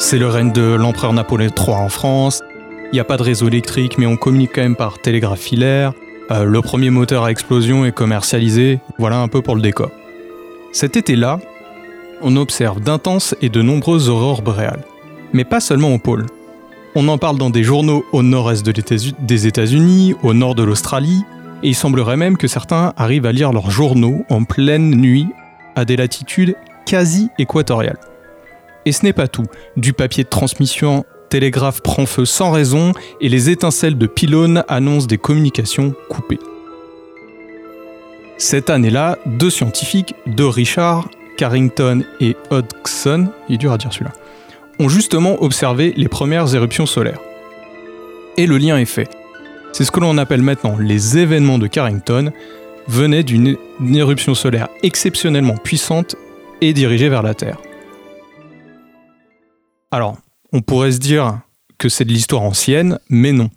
[0.00, 2.42] C'est le règne de l'empereur Napoléon III en France.
[2.90, 5.92] Il n'y a pas de réseau électrique, mais on communique quand même par télégraphe filaire.
[6.30, 8.80] Euh, le premier moteur à explosion est commercialisé.
[8.98, 9.90] Voilà un peu pour le décor.
[10.72, 11.40] Cet été-là,
[12.20, 14.84] on observe d'intenses et de nombreuses aurores boréales.
[15.32, 16.26] Mais pas seulement au pôle.
[16.94, 21.22] On en parle dans des journaux au nord-est des États-Unis, au nord de l'Australie,
[21.62, 25.26] et il semblerait même que certains arrivent à lire leurs journaux en pleine nuit
[25.76, 27.98] à des latitudes quasi équatoriales.
[28.84, 29.44] Et ce n'est pas tout.
[29.76, 35.06] Du papier de transmission, télégraphe prend feu sans raison et les étincelles de pylônes annoncent
[35.06, 36.40] des communications coupées.
[38.36, 44.12] Cette année-là, deux scientifiques, de Richard, Carrington et Hodgson, il est dur à dire celui-là,
[44.78, 47.20] ont justement observé les premières éruptions solaires.
[48.36, 49.08] Et le lien est fait.
[49.72, 52.32] C'est ce que l'on appelle maintenant les événements de Carrington,
[52.86, 56.16] venaient d'une une éruption solaire exceptionnellement puissante
[56.60, 57.58] et dirigée vers la Terre.
[59.90, 60.16] Alors,
[60.52, 61.40] on pourrait se dire
[61.78, 63.50] que c'est de l'histoire ancienne, mais non.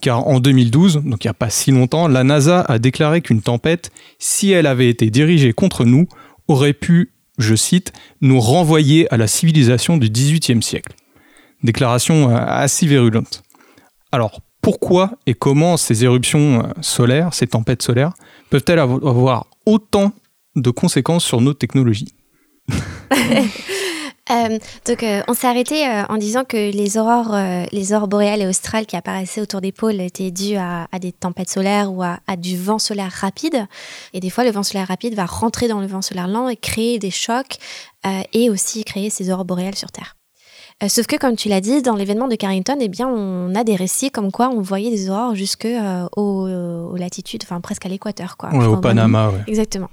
[0.00, 3.42] Car en 2012, donc il n'y a pas si longtemps, la NASA a déclaré qu'une
[3.42, 6.06] tempête, si elle avait été dirigée contre nous,
[6.46, 10.94] aurait pu, je cite, nous renvoyer à la civilisation du XVIIIe siècle.
[11.64, 13.42] Déclaration euh, assez virulente.
[14.12, 18.12] Alors, pourquoi et comment ces éruptions euh, solaires, ces tempêtes solaires,
[18.50, 20.12] peuvent-elles avo- avoir autant
[20.54, 22.14] de conséquences sur nos technologies?
[24.30, 27.36] Euh, donc, euh, on s'est arrêté euh, en disant que les aurores,
[27.72, 31.50] les aurores boréales et australes qui apparaissaient autour des pôles étaient dues à, des tempêtes
[31.50, 33.66] solaires ou à, à du vent solaire rapide.
[34.12, 36.56] Et des fois, le vent solaire rapide va rentrer dans le vent solaire lent et
[36.56, 37.58] créer des chocs
[38.32, 40.17] et aussi créer ces aurores boréales sur Terre.
[40.80, 43.64] Euh, sauf que, comme tu l'as dit, dans l'événement de Carrington, eh bien, on a
[43.64, 47.84] des récits comme quoi on voyait des aurores jusque euh, aux, aux latitudes, enfin presque
[47.84, 48.50] à l'équateur, quoi.
[48.54, 49.40] Ouais, au Panama, ouais.
[49.48, 49.90] Exactement.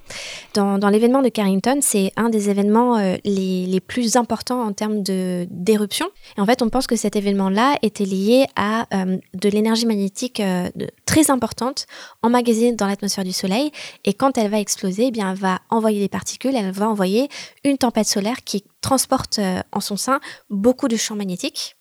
[0.53, 4.73] Dans, dans l'événement de Carrington, c'est un des événements euh, les, les plus importants en
[4.73, 6.05] termes de d'éruption.
[6.37, 10.39] Et en fait, on pense que cet événement-là était lié à euh, de l'énergie magnétique
[10.39, 11.87] euh, de- très importante
[12.21, 13.71] emmagasinée dans l'atmosphère du Soleil.
[14.03, 17.27] Et quand elle va exploser, eh bien, elle va envoyer des particules, elle va envoyer
[17.63, 20.19] une tempête solaire qui transporte euh, en son sein
[20.49, 21.75] beaucoup de champs magnétiques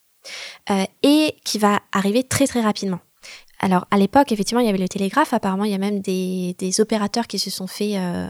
[0.71, 3.01] euh, et qui va arriver très très rapidement.
[3.61, 5.33] Alors à l'époque, effectivement, il y avait le télégraphe.
[5.33, 8.27] Apparemment, il y a même des, des opérateurs qui se sont fait, euh,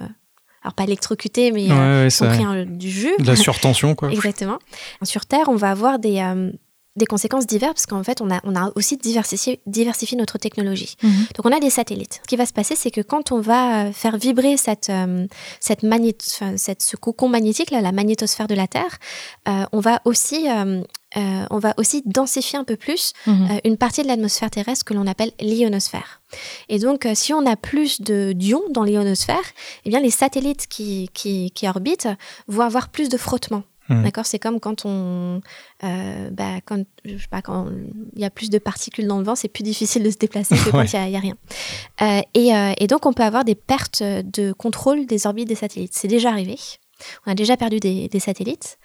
[0.63, 3.15] alors pas électrocutés, mais Ouais, euh, ouais, pris un- du jus.
[3.19, 4.11] De la surtension, quoi.
[4.19, 4.59] Exactement.
[5.03, 6.51] Sur Terre, on va avoir des, euh,
[6.97, 10.97] des conséquences diverses parce qu'en fait, on a, on a aussi diversifié, diversifié notre technologie.
[11.03, 11.27] Mhm.
[11.35, 12.21] Donc, on a des satellites.
[12.23, 15.27] Ce qui va se passer, c'est que quand on va euh, faire vibrer cette, euh,
[15.61, 18.99] cette enfin, cette, ce cocon magnétique, là, la magnétosphère de la Terre,
[19.49, 20.49] euh, on va aussi...
[20.51, 20.83] euh,
[21.17, 23.49] euh, on va aussi densifier un peu plus Mhm.
[23.51, 26.21] euh, une partie de l'atmosphère terrestre que l'on appelle l'ionosphère.
[26.69, 29.45] Et donc, euh, si on a plus de d'ions dans l'ionosphère,
[29.85, 32.09] eh bien, les satellites qui, qui, qui orbitent
[32.49, 33.63] vont avoir plus de frottement.
[33.89, 34.03] Mhm.
[34.03, 35.41] D'accord C'est comme quand on,
[35.85, 37.67] euh, bah, quand, je sais pas, quand
[38.15, 40.55] il y a plus de particules dans le vent, c'est plus difficile de se déplacer
[40.57, 40.87] que quand Ouais.
[40.87, 41.35] il y a- rien.
[42.03, 45.55] Euh, et, euh, et donc, on peut avoir des pertes de contrôle des orbites des
[45.55, 45.93] satellites.
[45.95, 46.57] C'est déjà arrivé.
[47.27, 48.79] On a déjà perdu des, des satellites.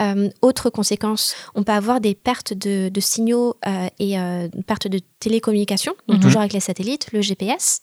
[0.00, 4.64] Euh, autre conséquence, on peut avoir des pertes de, de signaux euh, et euh, une
[4.64, 6.22] perte de télécommunication, donc Mhm.
[6.22, 7.80] toujours avec les satellites, le GPS.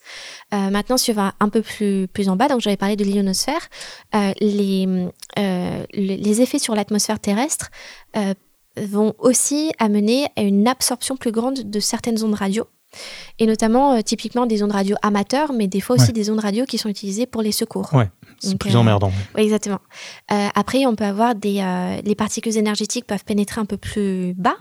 [0.52, 3.04] Euh, maintenant, si on va un peu plus, plus en bas, donc j'avais parlé de
[3.04, 3.68] l'ionosphère,
[4.40, 5.10] les,
[6.40, 7.70] effets sur l'atmosphère terrestre
[8.76, 12.64] vont aussi amener à une absorption plus grande de certaines ondes radio.
[13.38, 16.12] Et notamment, euh, typiquement, des ondes radio amateurs, mais des fois aussi Ouais.
[16.12, 17.92] des ondes radio qui sont utilisées pour les secours.
[17.94, 19.12] Ouais, c'est plus euh, emmerdant.
[19.36, 19.80] oui, exactement.
[20.32, 21.60] Euh, après, on peut avoir des.
[21.60, 24.56] euh, les particules énergétiques peuvent pénétrer un peu plus bas,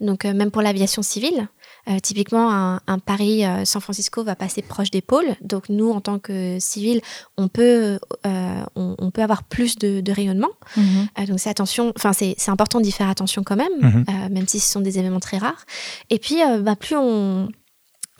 [0.00, 1.48] donc euh, même pour l'aviation civile.
[1.88, 5.34] Euh, typiquement, un, un Paris-San Francisco va passer proche des pôles.
[5.40, 7.00] Donc, nous, en tant que civils,
[7.36, 10.50] on peut, euh, on, on peut avoir plus de, de rayonnement.
[10.76, 11.08] Mhm.
[11.18, 11.92] Euh, donc, c'est attention.
[11.96, 14.04] Enfin, c'est c'est important d'y faire attention quand même, Mhm.
[14.08, 15.64] euh, même si ce sont des événements très rares.
[16.10, 17.48] Et puis, euh, bah, plus on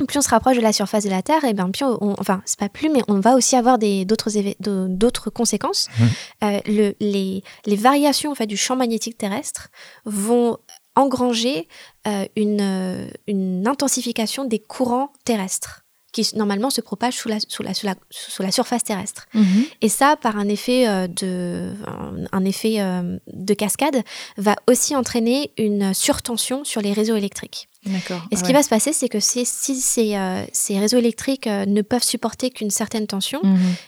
[0.06, 2.42] plus on se rapproche de la surface de la Terre, et bien plus on, enfin
[2.44, 5.88] c'est pas plus, mais on va aussi avoir d'autres conséquences.
[6.42, 9.68] Euh, le, les, les variations en fait du champ magnétique terrestre
[10.04, 10.58] vont
[10.94, 11.68] engranger
[12.06, 15.81] euh, une, euh, une intensification des courants terrestres
[16.12, 19.26] qui normalement se propagent sous la, sous la, sous la, sous la surface terrestre.
[19.34, 19.64] Mhm.
[19.80, 21.72] Et ça, par un effet, euh, de,
[22.32, 24.02] un, effet euh, de cascade,
[24.36, 27.68] va aussi entraîner une surtension sur les réseaux électriques.
[27.84, 28.46] Et ce ouais.
[28.46, 31.82] qui va se passer, c'est que si, si ces, euh, ces réseaux électriques euh, ne
[31.82, 33.40] peuvent supporter qu'une certaine tension,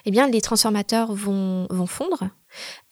[0.04, 2.28] eh bien, les transformateurs vont, vont fondre.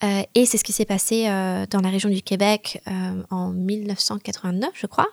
[0.03, 3.51] Euh, et c'est ce qui s'est passé euh, dans la région du Québec euh, en
[3.51, 5.07] 1989, je crois,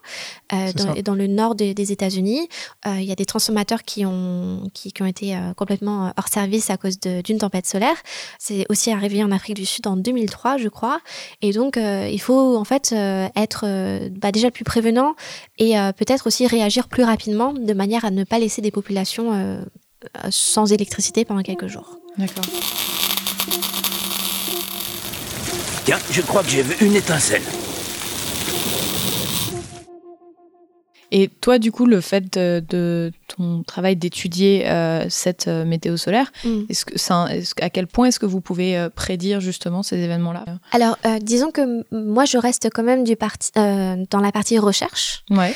[0.53, 0.73] euh,
[1.05, 2.49] dans, le nord de- des États-Unis.
[2.87, 6.29] Euh, Il y a des transformateurs qui ont, qui, qui ont été euh, complètement hors
[6.29, 7.97] service à cause d'une tempête solaire.
[8.39, 11.01] C'est aussi arrivé en Afrique du Sud en 2003, je crois.
[11.43, 15.15] Et donc, euh, il faut en fait euh, être euh, bah, déjà plus prévenant
[15.59, 19.61] et euh, peut-être aussi réagir plus rapidement de manière à ne pas laisser des populations
[20.31, 21.99] sans électricité pendant quelques jours.
[22.17, 22.45] D'accord.
[26.11, 27.42] Je crois que j'ai vu une étincelle.
[31.11, 36.31] Et toi, du coup, le fait de ton travail d'étudier euh, cette euh, météo solaire,
[36.45, 36.61] Mm.
[36.69, 39.83] est-ce que ça, est-ce que- à quel point est-ce que vous pouvez euh, prédire justement
[39.83, 40.45] ces événements-là?
[40.73, 45.55] Alors, disons que moi, je reste quand même du parti, dans la partie recherche, Ouais.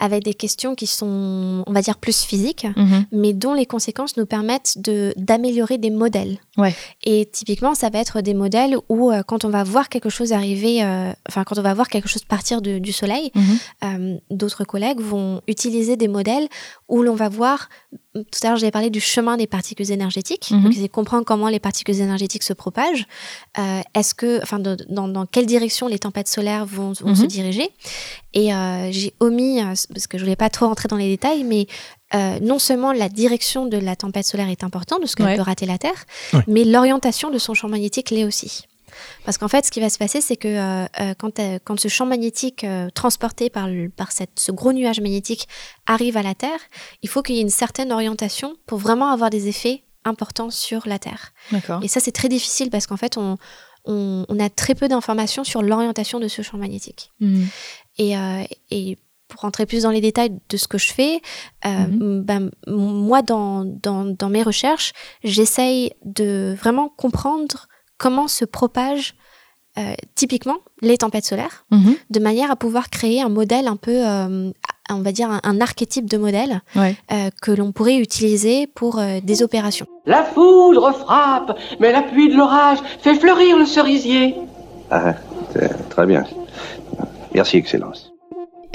[0.00, 3.06] avec des questions qui sont, on va dire, plus physiques, Mhm.
[3.12, 6.38] mais dont les conséquences nous permettent de, d'améliorer des modèles.
[6.56, 6.74] Ouais.
[7.04, 10.82] Et typiquement, ça va être des modèles où, quand on va voir quelque chose arriver,
[11.28, 13.58] enfin, quand on va voir quelque chose partir de- du Soleil, Mhm.
[13.84, 16.46] euh, d'autres collègues vont utiliser des modèles
[16.88, 17.68] où l'on va voir,
[18.14, 20.62] tout à l'heure j'avais parlé du chemin des particules énergétiques, Mhm.
[20.62, 23.06] donc c'est comprendre comment les particules énergétiques se propagent,
[23.58, 27.22] euh, est-ce que, enfin, de- dans, dans quelle direction les tempêtes solaires vont, vont se
[27.22, 27.26] Mhm.
[27.26, 27.68] diriger?
[28.34, 31.42] Et euh, j'ai omis, euh, parce que je voulais pas trop rentrer dans les détails,
[31.44, 31.66] mais
[32.14, 35.36] euh, non seulement la direction de la tempête solaire est importante, parce qu'elle Ouais.
[35.36, 36.40] peut rater la Terre, Ouais.
[36.46, 38.62] mais l'orientation de son champ magnétique l'est aussi.
[39.24, 41.78] Parce qu'en fait, ce qui va se passer, c'est que euh, euh, quand, euh, quand
[41.78, 45.48] ce champ magnétique euh, transporté par, le- par cette, ce gros nuage magnétique
[45.86, 46.60] arrive à la Terre,
[47.02, 50.86] il faut qu'il y ait une certaine orientation pour vraiment avoir des effets importants sur
[50.86, 51.32] la Terre.
[51.82, 53.38] Et ça, c'est très difficile parce qu'en fait, on,
[53.84, 57.10] on, on a très peu d'informations sur l'orientation de ce champ magnétique.
[57.20, 57.44] Mm.
[57.98, 58.14] Et,
[58.70, 61.20] et pour rentrer plus dans les détails de ce que je fais,
[61.64, 64.92] euh, ben, moi, dans, dans, dans mes recherches,
[65.24, 67.66] j'essaye de vraiment comprendre
[67.98, 69.14] comment se propagent
[69.78, 71.96] euh, typiquement les tempêtes solaires, Mhm.
[72.10, 74.50] de manière à pouvoir créer un modèle un peu, euh,
[74.88, 76.96] on va dire, un, un archétype de modèle Ouais.
[77.12, 79.86] euh, que l'on pourrait utiliser pour euh, des opérations.
[80.06, 84.34] La foudre frappe, mais la pluie de l'orage fait fleurir le cerisier.
[84.90, 85.14] Ah,
[85.52, 86.24] c'est très bien.
[87.34, 88.12] Merci, Excellence.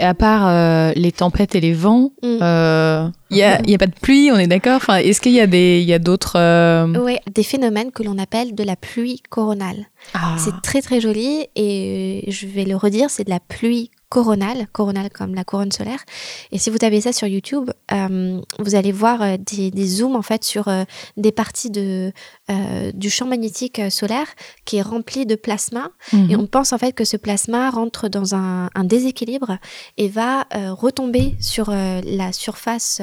[0.01, 3.11] Et à part euh, les tempêtes et les vents, il Mm.
[3.29, 4.77] n'y a, y a pas de pluie, on est d'accord?
[4.77, 6.37] Enfin, Est-ce qu'il y a des- y a d'autres...
[6.37, 9.85] euh, Ouais, des phénomènes que l'on appelle de la pluie coronale.
[10.15, 10.35] Ah.
[10.39, 14.67] C'est très très joli et euh, je vais le redire, c'est de la pluie coronale,
[14.73, 16.03] coronale comme la couronne solaire.
[16.51, 20.17] Et si vous tapez ça sur YouTube, euh, vous allez voir euh, des, des zooms
[20.17, 20.83] en fait sur euh,
[21.15, 22.11] des parties de,
[22.51, 24.27] euh, du champ magnétique solaire
[24.65, 25.91] qui est rempli de plasma.
[26.11, 26.29] Mhm.
[26.29, 29.57] Et on pense en fait que ce plasma rentre dans un, un déséquilibre
[29.97, 33.01] et va retomber sur la surface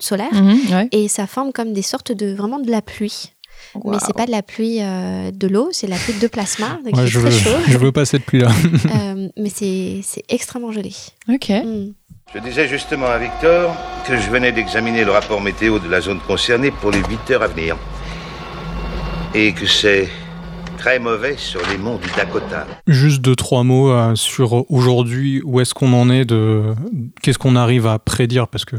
[0.00, 0.88] solaire Mhm, ouais.
[0.92, 3.33] et ça forme comme des sortes de vraiment de la pluie.
[3.76, 3.98] Mais Wow.
[4.06, 6.96] c'est pas de la pluie euh, de l'eau, c'est de la pluie de plasma, donc
[6.96, 7.58] Ouais, je, veux, très chaud.
[7.68, 8.48] je veux pas cette pluie-là.
[8.94, 11.08] Euh, mais c'est c'est extrêmement joli.
[11.28, 11.48] Ok.
[11.50, 11.92] Mm.
[12.34, 13.74] Je disais justement à Victor
[14.06, 17.42] que je venais d'examiner le rapport météo de la zone concernée pour les 8 heures
[17.42, 17.76] à venir.
[19.34, 20.08] Et que c'est
[20.78, 22.66] très mauvais sur les monts du Dakota.
[22.86, 26.62] Juste deux, trois mots euh, sur aujourd'hui, où est-ce qu'on en est, de
[27.22, 28.76] qu'est-ce qu'on arrive à prédire, parce que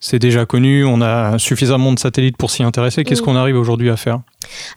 [0.00, 3.04] c'est déjà connu, on a suffisamment de satellites pour s'y intéresser.
[3.04, 4.20] Qu'est-ce qu'on arrive aujourd'hui à faire?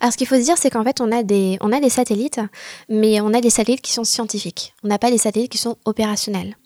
[0.00, 1.90] Alors, ce qu'il faut se dire, c'est qu'en fait, on a, des, on a des
[1.90, 2.40] satellites,
[2.88, 4.74] mais on a des satellites qui sont scientifiques.
[4.82, 6.56] On n'a pas des satellites qui sont opérationnels.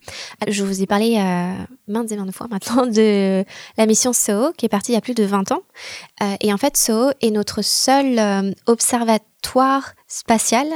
[0.43, 1.53] Euh, Je vous ai parlé euh,
[1.89, 3.45] maintes et maintes fois maintenant de
[3.77, 5.63] la mission SOHO, qui est partie il y a plus de 20 ans.
[6.23, 10.69] Euh, et en fait, SOHO est notre seul euh, observatoire spatial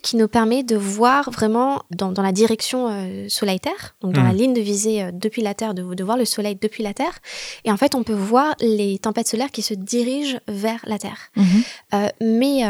[0.00, 4.32] qui nous permet de voir vraiment dans, dans la direction euh, Soleil-Terre, donc dans la
[4.32, 7.18] ligne de visée euh, depuis la Terre, de, de voir le Soleil depuis la Terre.
[7.64, 11.30] Et en fait, on peut voir les tempêtes solaires qui se dirigent vers la Terre.
[11.94, 12.62] Euh, mais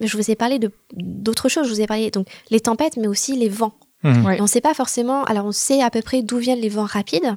[0.00, 0.60] je vous ai parlé
[0.94, 1.66] d'autres choses.
[1.66, 3.74] Je vous ai parlé donc les tempêtes, mais aussi les vents.
[4.04, 4.24] Mhm.
[4.26, 4.36] Ouais.
[4.40, 5.22] On ne sait pas forcément.
[5.24, 7.36] Alors, on sait à peu près d'où viennent les vents rapides,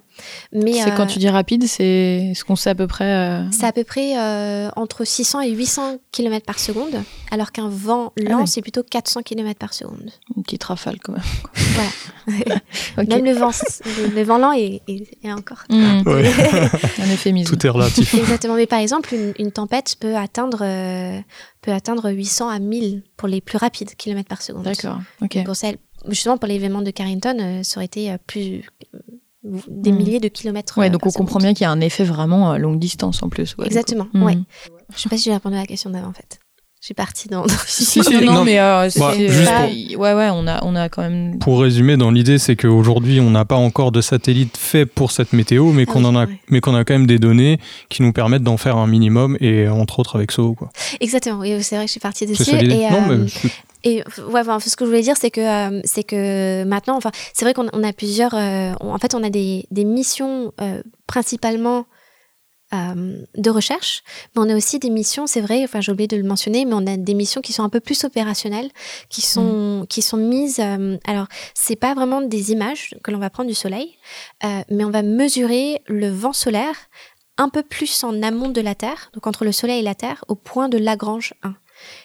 [0.52, 3.06] mais C'est euh, quand tu dis rapide, c'est ce qu'on sait à peu près.
[3.06, 6.96] euh, c'est à peu près euh, entre 600 et 800 km par seconde,
[7.32, 8.46] alors qu'un vent lent, Ah ouais.
[8.48, 10.10] c'est plutôt 400 km par seconde.
[10.36, 11.22] Une petite rafale quand même.
[12.26, 12.60] Voilà.
[13.16, 13.52] Même le vent,
[13.86, 15.64] le, le vent lent est, est- est encore.
[15.70, 16.02] Mm.
[16.06, 16.28] Ouais.
[17.00, 17.54] Un euphémisme.
[17.56, 18.14] Tout est relatif.
[18.16, 18.56] Exactement.
[18.56, 21.20] Mais par exemple, une, une tempête peut atteindre, euh,
[21.62, 24.64] peut atteindre 800 à 1000 pour les plus rapides kilomètres par seconde.
[24.64, 25.00] D'accord.
[25.46, 25.78] Pour celle,
[26.10, 28.64] justement, pour l'événement de Carrington, euh, ça aurait été euh, plus
[28.94, 29.00] euh,
[29.68, 29.96] des Mm.
[29.96, 30.78] milliers de kilomètres.
[30.78, 33.30] Ouais, donc on comprend bien qu'il y a un effet vraiment à longue distance en
[33.30, 33.56] plus.
[33.58, 33.66] ouais.
[33.68, 34.24] Exactement, Mm.
[34.24, 34.38] ouais.
[34.96, 36.40] Je sais pas si j'ai répondu à la question d'avant, en fait.
[36.82, 37.46] Je suis partie dans.
[37.66, 40.46] Si, si, non, non, mais euh, c'est- Bah, c'est- juste pas- pour- ouais, ouais, on
[40.48, 41.40] a, on a quand même.
[41.40, 45.34] Pour résumer, dans l'idée, c'est qu'aujourd'hui, on n'a pas encore de satellites faits pour cette
[45.34, 46.40] météo, mais Ah qu'on oui, en a, ouais.
[46.50, 49.68] mais qu'on a quand même des données qui nous permettent d'en faire un minimum, et
[49.68, 50.54] entre autres avec SO.
[50.54, 50.70] Quoi.
[51.00, 52.44] Exactement, oui, c'est vrai que je suis partie C'est dessus.
[52.52, 52.76] ça l'idée.
[52.76, 53.50] Et, Non, euh, mais
[53.86, 57.12] et ouais, enfin, ce que je voulais dire, c'est que, euh, c'est que maintenant, enfin,
[57.34, 58.34] c'est vrai qu'on on a plusieurs.
[58.36, 61.86] euh, on- en fait, on a des, des missions euh, principalement
[63.38, 64.04] de recherche,
[64.36, 66.74] mais on a aussi des missions, c'est vrai, enfin, j'ai oublié de le mentionner, mais
[66.74, 68.70] on a des missions qui sont un peu plus opérationnelles,
[69.10, 70.60] qui sont, qui sont mises.
[70.60, 73.96] euh, alors, c'est pas vraiment des images que l'on va prendre du soleil,
[74.44, 76.76] euh, mais on va mesurer le vent solaire
[77.38, 80.26] un peu plus en amont de la Terre, donc entre le Soleil et la Terre,
[80.28, 81.56] au point de Lagrange 1.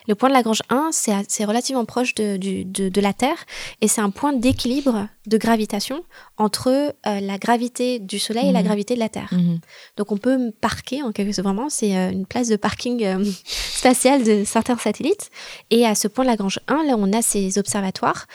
[0.09, 3.45] Le point de Lagrange 1, c'est relativement proche de, du- de- de la Terre
[3.81, 6.05] et c'est un point d'équilibre de gravitation
[6.37, 8.67] entre euh, la gravité du Soleil et la Mhm.
[8.67, 9.29] gravité de la Terre.
[9.33, 9.61] Mhm.
[9.97, 13.25] Donc on peut parquer en quelque sorte, vraiment, c'est euh, une place de parking euh,
[13.45, 15.31] spatiale de certains satellites.
[15.71, 18.27] Et à ce point de Lagrange 1, là, on a ces observatoires.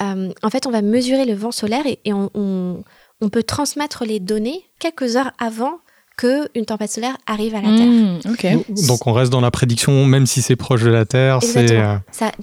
[0.00, 2.82] En fait, on va mesurer le vent solaire et, et on, on-
[3.20, 5.78] on peut transmettre les données quelques heures avant
[6.22, 7.86] qu'une tempête solaire arrive à la Terre.
[7.86, 8.86] Mm, ok.
[8.86, 11.96] Donc on reste dans la prédiction, même si c'est proche de la Terre, c'est, euh,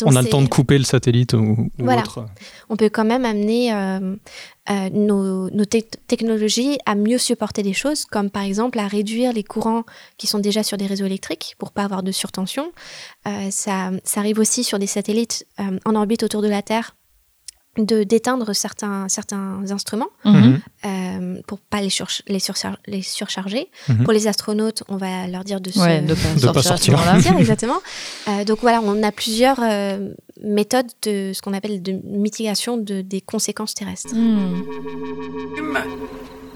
[0.03, 2.01] on a le temps de couper le satellite ou, ou Voilà.
[2.01, 2.25] autre.
[2.69, 4.15] On peut quand même amener euh,
[4.69, 9.33] euh, nos, nos tec- technologies à mieux supporter des choses, comme par exemple à réduire
[9.33, 9.83] les courants
[10.17, 12.71] qui sont déjà sur des réseaux électriques pour pas avoir de surtension.
[13.27, 16.95] Euh, ça, ça arrive aussi sur des satellites euh, en orbite autour de la Terre
[17.79, 20.59] de d'éteindre certains certains instruments Mhm.
[20.85, 23.69] euh, pour pas les, surch- les, surchar- les surcharger.
[23.87, 24.03] Mhm.
[24.03, 26.59] Pour les astronautes, on va leur dire de, se- Ouais, de pas De sortir pas
[26.59, 26.93] à ce sortir.
[26.93, 27.13] moment-là.
[27.21, 27.79] sortir, exactement.
[28.27, 30.09] Euh, donc voilà, on a plusieurs euh,
[30.43, 34.13] méthodes de ce qu'on appelle de mitigation de, des conséquences terrestres.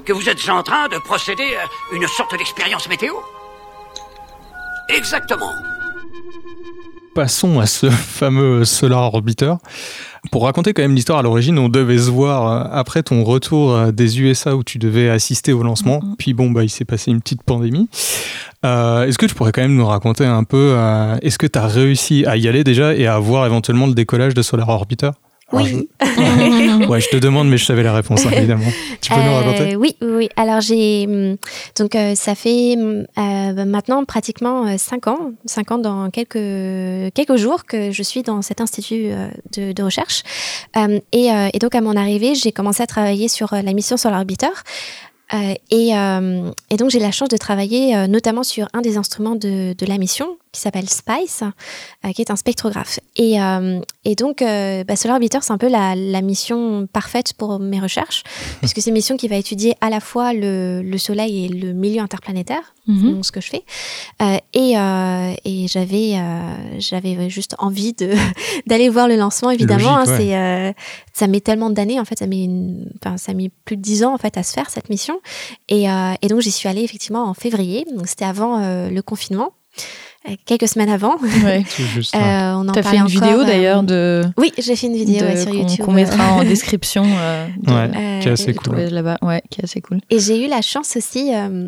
[0.06, 3.14] Que vous êtes en train de procéder à une sorte d'expérience météo?
[4.90, 5.52] Exactement.
[7.14, 9.54] Passons à ce fameux Solar Orbiter.
[10.32, 13.74] Pour raconter quand même l'histoire, à l'origine, on devait se voir euh, après ton retour
[13.74, 16.00] euh, des USA où tu devais assister au lancement.
[16.18, 17.90] Puis bon, bah, il s'est passé une petite pandémie.
[18.66, 21.60] Euh, est-ce que tu pourrais quand même nous raconter un peu, euh, est-ce que tu
[21.60, 25.12] as réussi à y aller déjà et à voir éventuellement le décollage de Solar Orbiter?
[25.54, 25.88] Oui.
[26.02, 26.88] je...
[26.88, 28.66] ouais, je te demande, mais je savais la réponse, hein, évidemment.
[29.02, 29.76] Tu peux nous Euh, raconter?
[29.76, 30.30] Oui, oui, oui.
[30.36, 31.38] Alors j'ai hum,
[31.78, 37.36] donc euh, ça fait hum, euh, maintenant pratiquement 5 ans, 5 ans dans quelques quelques
[37.38, 40.24] jours que je suis dans cet institut euh, de, de recherche.
[40.78, 43.98] Euh, et, euh, et donc à mon arrivée, j'ai commencé à travailler sur la mission
[43.98, 44.48] Solar Orbiter.
[45.34, 48.98] Euh, et, euh, et donc j'ai la chance de travailler euh, notamment sur un des
[48.98, 51.44] instruments de, de la mission qui s'appelle SPICE,
[52.06, 53.00] euh, qui est un spectrographe.
[53.18, 57.34] Et, euh, et donc euh, bah, Solar Orbiter, c'est un peu la, la mission parfaite
[57.34, 58.24] pour mes recherches,
[58.60, 61.74] puisque c'est une mission qui va étudier à la fois le, le Soleil et le
[61.74, 63.14] milieu interplanétaire, Mhm.
[63.14, 63.64] donc ce que je fais.
[64.22, 68.12] Euh, et euh, et j'avais euh, j'avais juste envie de
[68.68, 69.98] d'aller voir le lancement, évidemment.
[70.00, 70.18] Logique, hein, ouais.
[70.26, 70.74] c'est euh,
[71.14, 73.82] ça met tellement d'années en fait ça met une- enfin ça a mis plus de
[73.82, 75.20] dix ans en fait à se faire cette mission
[75.70, 79.02] et, euh, et donc j'y suis allée effectivement en février donc c'était avant euh, le
[79.02, 79.52] confinement
[80.46, 81.64] quelques semaines avant Ouais.
[81.94, 82.54] Juste, Euh, ouais.
[82.56, 84.24] on en T'as parlait fait une encore, vidéo euh, d'ailleurs de.
[84.38, 87.04] oui j'ai fait une vidéo de- ouais, sur YouTube Qu'on mettra en euh, description.
[87.06, 88.76] euh, de- Ouais, qui est assez cool.
[88.78, 90.00] Là-bas, ouais, qui est assez cool.
[90.10, 91.68] Et j'ai eu la chance aussi, euh,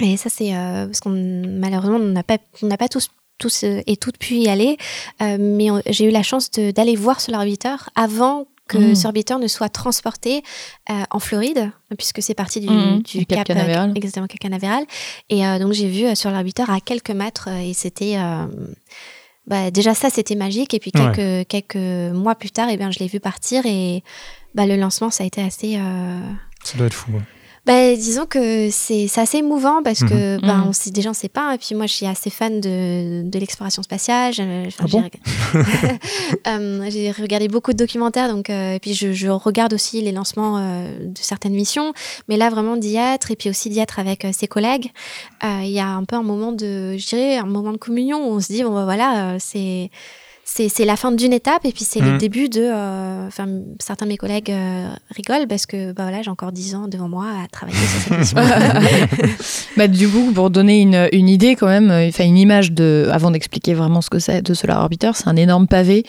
[0.00, 3.08] et ça c'est euh, parce qu'on malheureusement on n'a pas, on n'a pas tous
[3.38, 4.76] tous euh, et toutes pu y aller,
[5.22, 8.94] euh, mais on- j'ai eu la chance d'aller voir Solar Orbiter avant que Mm.
[8.94, 10.42] ce Orbiter ne soit transporté
[10.90, 13.92] euh, en Floride, puisque c'est parti du, Mm, du du Cap Cap, euh, Canaveral.
[13.96, 14.84] exactement Cap Canaveral.
[15.30, 18.46] Et euh, donc j'ai vu euh, sur l'Orbiter à quelques mètres, et c'était euh,
[19.46, 20.74] bah, déjà ça c'était magique.
[20.74, 21.46] Et puis Ouais.
[21.48, 21.76] quelques
[22.14, 24.04] mois plus tard, et bien je l'ai vu partir et
[24.54, 26.20] bah, le lancement ça a été assez euh,
[26.64, 27.12] Ça doit être fou.
[27.12, 27.20] ouais.
[27.68, 30.68] Bah, disons que c'est assez émouvant parce que ben, Mhm.
[30.68, 31.54] on sait, déjà on sait pas.
[31.54, 34.32] Et puis moi, je suis assez fan de, de l'exploration spatiale.
[34.80, 35.04] Ah bon?
[36.46, 38.32] Euh, J'ai regardé beaucoup de documentaires.
[38.32, 41.92] Donc, euh, et puis je, je regarde aussi les lancements euh, de certaines missions.
[42.28, 44.90] Mais là, vraiment d'y être et puis aussi d'y être avec ses collègues,
[45.42, 48.34] il y a un peu un moment de, je dirais, un moment de communion où
[48.36, 49.90] on se dit, bon, bah, voilà, c'est
[50.50, 52.18] c'est c'est la fin d'une étape et puis c'est le Mhm.
[52.18, 52.62] début de.
[52.62, 53.46] euh, Enfin,
[53.78, 57.08] certains de mes collègues euh, rigolent parce que bah voilà, j'ai encore 10 ans devant
[57.08, 58.38] moi à travailler sur cette mission.
[59.76, 63.08] bah, du coup, pour donner une, une idée quand même, euh, enfin une image de,
[63.12, 66.04] avant d'expliquer vraiment ce que c'est de Solar Orbiter, c'est un énorme pavé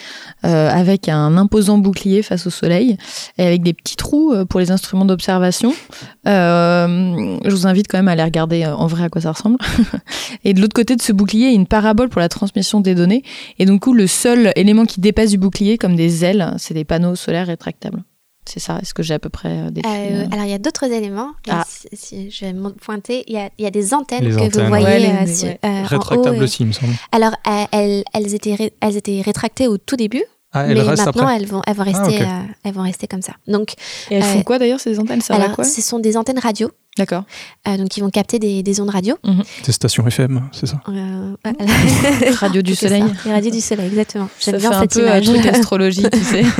[0.46, 2.98] euh, avec un imposant bouclier face au soleil
[3.38, 5.74] et avec des petits trous pour les instruments d'observation.
[6.28, 9.58] Euh, je vous invite quand même à aller regarder en vrai à quoi ça ressemble.
[10.46, 12.80] et de l'autre côté de ce bouclier, il y a une parabole pour la transmission
[12.80, 13.24] des données.
[13.58, 16.86] Et donc, coup, le seul élément qui dépasse du bouclier, comme des ailes, c'est des
[16.86, 18.04] panneaux solaires rétractables.
[18.46, 20.54] C'est ça, est-ce que j'ai à peu près euh, décrit Euh, euh, alors, il y
[20.56, 21.32] a d'autres éléments.
[21.50, 21.64] Ah.
[21.68, 23.24] si- si je vais me pointer.
[23.28, 25.10] Il y a, il y a des antennes Les que antennes, vous voyez ouais.
[25.12, 25.60] Euh, les- sur- ouais.
[25.64, 25.86] euh, en haut.
[25.88, 26.94] Rétractable et- aussi, il me semble.
[27.12, 30.24] Alors, euh, elles, elles, étaient ré- elles étaient rétractées au tout début.
[30.52, 32.26] Ah, elles mais maintenant, après elles vont, elles, vont Ah, rester, euh,
[32.64, 33.34] elles vont rester comme ça.
[33.48, 33.74] Donc,
[34.10, 35.22] Et elles font euh, quoi d'ailleurs ces antennes?
[35.22, 35.64] Ça alors, à quoi?
[35.64, 36.72] ce sont des antennes radio.
[37.00, 37.24] D'accord.
[37.68, 39.16] Euh, donc, ils vont capter des, des ondes radio.
[39.66, 41.34] Des stations FM, c'est ça Euh,
[42.40, 43.04] Radio du soleil.
[43.24, 44.30] ça, radios du soleil, exactement.
[44.40, 45.26] Ça J'aime fait bien un cette peu un image.
[45.26, 46.44] truc astrologie, tu sais.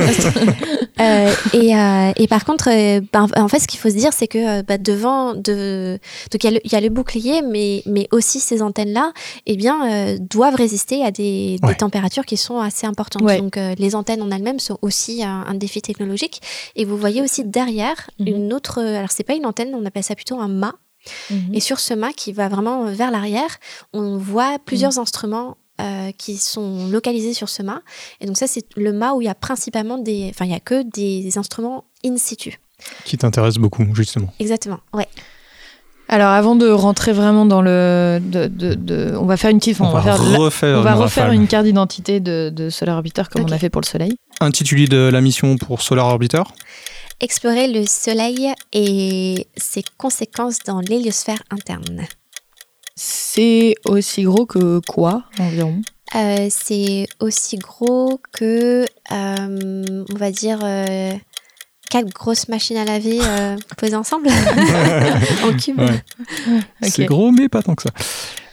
[1.00, 4.12] Euh, et, euh, et par contre, euh, ben, en fait, ce qu'il faut se dire,
[4.12, 5.98] c'est que euh, bah, devant, de,
[6.30, 9.12] donc il y, a le- il y a le bouclier, mais, mais aussi ces antennes-là,
[9.46, 11.74] eh bien, euh, doivent résister à des, des Ouais.
[11.74, 13.22] températures qui sont assez importantes.
[13.22, 13.38] Ouais.
[13.40, 16.42] Donc, euh, les antennes en elles-mêmes sont aussi un, un défi technologique.
[16.76, 18.26] Et vous voyez aussi derrière Mhm.
[18.26, 20.74] une autre, alors c'est pas une antenne, on appelle ça plutôt un mât.
[21.30, 21.54] Mhm.
[21.54, 23.56] Et sur ce mât qui va vraiment vers l'arrière,
[23.94, 24.98] on voit plusieurs Mhm.
[24.98, 27.80] instruments euh, qui sont localisés sur ce mât.
[28.20, 30.28] Et donc ça, c'est le mât où il y a principalement des...
[30.28, 32.60] Enfin, il y a que des instruments in situ.
[33.06, 34.30] Qui t'intéresse beaucoup, justement.
[34.40, 35.08] Exactement, ouais.
[36.08, 39.80] Alors avant de rentrer vraiment dans le, de, de- de- on va faire une petite,
[39.80, 42.68] On va, va faire, la- refaire on va une refaire une carte d'identité de, de
[42.68, 44.16] Solar Orbiter comme on a fait pour le Soleil.
[44.40, 46.42] Intitulé de la mission pour Solar Orbiter
[47.20, 52.06] Explorer le Soleil et ses conséquences dans l'héliosphère interne.
[52.96, 55.82] C'est aussi gros que quoi environ?
[56.14, 61.12] Euh, c'est aussi gros que, euh, on va dire, euh,
[61.90, 64.28] quatre grosses machines à laver euh, posées ensemble
[65.44, 65.78] en cube.
[65.78, 66.02] Ouais.
[66.82, 67.90] C'est gros, mais pas tant que ça.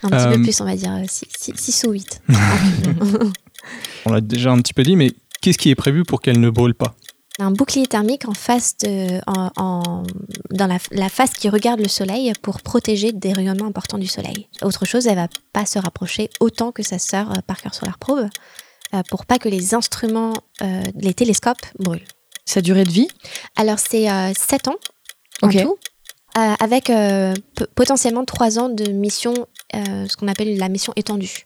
[0.03, 2.21] Un petit Euh, peu plus, on va dire 6 ou 8.
[4.05, 5.11] On l'a déjà un petit peu dit, mais
[5.41, 6.95] qu'est-ce qui est prévu pour qu'elle ne brûle pas?
[7.39, 10.03] Un bouclier thermique en face de, en, en-
[10.51, 14.47] dans la, la face qui regarde le soleil pour protéger des rayonnements importants du soleil.
[14.61, 18.27] Autre chose, elle va pas se rapprocher autant que sa sœur euh, Parker Solar Probe
[18.93, 22.05] euh, pour pas que les instruments, euh, les télescopes brûlent.
[22.45, 23.07] Sa durée de vie?
[23.55, 24.75] Alors c'est 7 ans
[25.43, 25.77] en tout,
[26.37, 27.33] euh, avec euh,
[27.75, 29.33] potentiellement 3 ans de mission,
[29.75, 31.45] euh, ce qu'on appelle la mission étendue.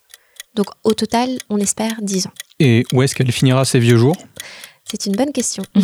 [0.54, 2.32] Donc au total, on espère 10 ans.
[2.60, 4.16] Et où est-ce qu'elle finira ses vieux jours?
[4.92, 5.64] C'est une bonne question.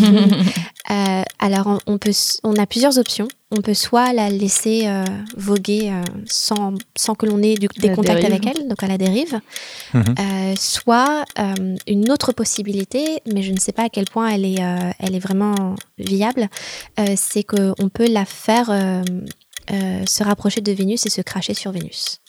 [0.89, 3.27] Euh, alors on, on peut, s- on a plusieurs options.
[3.51, 5.03] On peut soit la laisser euh,
[5.35, 8.25] voguer euh, sans, sans que l'on ait du- des contacts dérive.
[8.41, 9.41] avec elle, donc à la dérive.
[9.93, 10.15] Mhm.
[10.17, 14.45] Euh, soit euh, une autre possibilité, mais je ne sais pas à quel point elle
[14.45, 16.47] est, euh, elle est vraiment viable,
[17.01, 19.01] euh, c'est qu'on peut la faire euh,
[19.71, 22.19] euh, se rapprocher de Vénus et se cracher sur Vénus.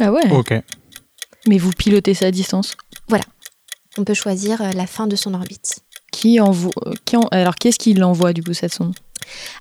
[0.00, 0.54] Ah ouais Ok.
[1.48, 2.76] Mais vous pilotez ça à distance
[3.08, 3.24] Voilà.
[3.98, 5.80] On peut choisir euh, la fin de son orbite.
[6.10, 6.72] Qui envoie
[7.04, 8.94] qui en- Alors, qu'est-ce qui l'envoie, du coup, cette sonde?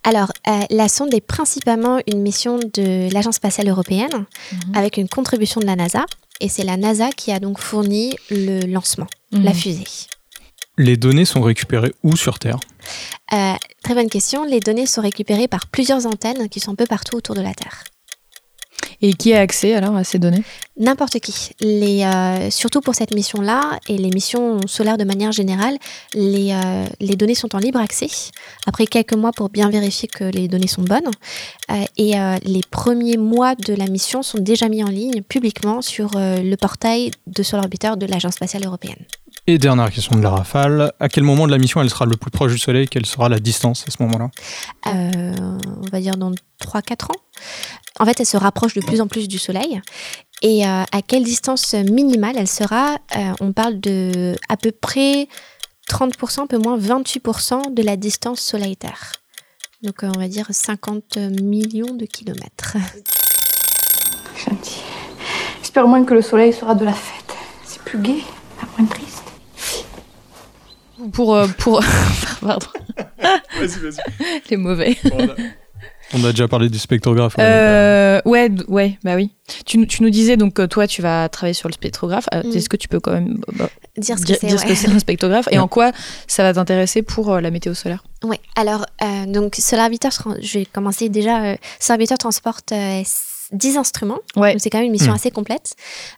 [0.04, 4.26] Alors, euh, la sonde est principalement une mission de l'Agence spatiale européenne
[4.74, 6.06] avec une contribution de la NASA.
[6.40, 9.44] Et c'est la NASA qui a donc fourni le lancement, Mhm.
[9.44, 9.84] la fusée.
[10.78, 12.58] Les données sont récupérées où sur Terre?
[13.34, 13.54] Euh,
[13.84, 14.44] très bonne question.
[14.46, 17.54] Les données sont récupérées par plusieurs antennes qui sont un peu partout autour de la
[17.54, 17.84] Terre.
[19.02, 20.44] Et qui a accès alors à ces données
[20.78, 21.52] N'importe qui.
[21.64, 25.78] Euh, surtout pour cette mission-là et les missions solaires de manière générale,
[26.14, 28.08] les, euh, les données sont en libre accès.
[28.68, 31.10] Après quelques mois pour bien vérifier que les données sont bonnes.
[31.72, 36.12] Euh, et les premiers mois de la mission sont déjà mis en ligne publiquement sur
[36.16, 39.06] le portail de Solar Orbiter de l'Agence spatiale européenne.
[39.48, 42.16] Et dernière question de la rafale, à quel moment de la mission elle sera le
[42.16, 42.88] plus proche du Soleil?
[42.88, 44.30] Quelle sera la distance à ce moment-là?
[44.88, 45.34] Euh,
[45.84, 46.32] on va dire dans
[46.64, 47.22] 3-4 ans.
[48.00, 49.82] En fait, elle se rapproche de plus en plus du Soleil.
[50.44, 55.28] Et euh, à quelle distance minimale elle sera Euh, On parle de à peu près
[55.90, 59.14] 30%, un peu moins 28% de la distance Soleil-Terre.
[59.84, 62.78] Donc euh, on va dire 50 millions de kilomètres.
[64.38, 64.82] Gentil.
[65.62, 67.36] J'espère au moins que le soleil sera de la fête.
[67.66, 68.24] C'est plus gai,
[68.60, 69.21] pas moins triste.
[71.14, 71.36] Pour.
[71.36, 71.84] euh, pour...
[72.42, 72.68] Pardon.
[73.60, 74.42] Vas-y, vas-y.
[74.50, 74.98] Les mauvais.
[76.14, 77.38] On a déjà parlé du spectrographe.
[77.38, 79.32] ouais, Euh, ouais, ouais, bah oui.
[79.66, 82.26] Tu, nous- tu nous disais donc que toi, tu vas travailler sur le spectrographe.
[82.34, 82.52] Euh, Mm.
[82.58, 84.76] Est-ce que tu peux quand même bah, Dire ce que dire, c'est, ce que ouais.
[84.76, 85.60] c'est un spectrographe et Ouais.
[85.60, 85.92] en quoi
[86.28, 88.04] ça va t'intéresser pour euh, la météo solaire?
[88.24, 89.90] Oui, alors, euh, donc Solar
[90.42, 91.44] je vais commencer déjà.
[91.44, 93.04] Euh, Solar transporte euh,
[93.52, 94.20] 10 instruments.
[94.36, 94.56] Ouais.
[94.60, 95.16] C'est quand même une mission Mm.
[95.16, 95.76] assez complète.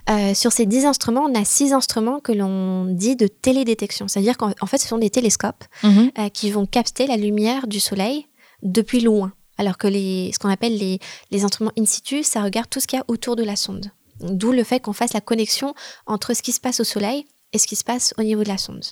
[0.10, 4.08] Euh, sur ces 10 instruments, on a 6 instruments que l'on dit de télédétection.
[4.08, 6.12] C'est-à-dire qu'en en fait, ce sont des télescopes Mhm.
[6.20, 8.28] euh, qui vont capter la lumière du Soleil
[8.62, 9.34] depuis loin.
[9.58, 11.00] Alors que les, ce qu'on appelle les,
[11.32, 13.92] les instruments in situ, ça regarde tout ce qu'il y a autour de la sonde.
[14.20, 15.74] D'où le fait qu'on fasse la connexion
[16.08, 18.48] entre ce qui se passe au Soleil et ce qui se passe au niveau de
[18.48, 18.84] la sonde.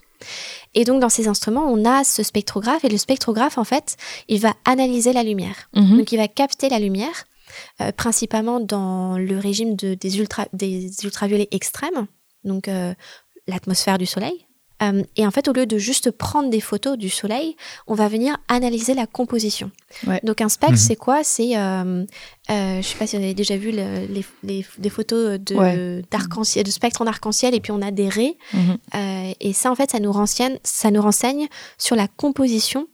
[0.75, 4.39] Et donc dans ces instruments, on a ce spectrographe et le spectrographe, en fait, il
[4.39, 5.69] va analyser la lumière.
[5.75, 5.97] Mhm.
[5.97, 7.25] Donc il va capter la lumière,
[7.81, 12.07] euh, principalement dans le régime de- des, ultra, des ultraviolets extrêmes,
[12.43, 12.93] donc euh,
[13.47, 14.45] l'atmosphère du Soleil.
[14.83, 18.07] Euh, et en fait, au lieu de juste prendre des photos du Soleil, on va
[18.07, 19.69] venir analyser la composition.
[20.07, 20.19] Ouais.
[20.23, 20.79] Donc un spectre, Mhm.
[20.79, 21.23] c'est quoi?
[21.23, 22.03] C'est, euh,
[22.49, 25.55] euh, je sais pas si vous avez déjà vu le- les, les- des photos de,
[25.55, 26.01] Ouais.
[26.09, 28.35] d'arc-en-ciel, de spectre en arc-en-ciel, et puis on a des raies.
[28.53, 28.77] Mhm.
[28.95, 31.47] Euh, et ça, en fait, ça nous, renseigne, ça nous renseigne
[31.77, 32.87] sur la composition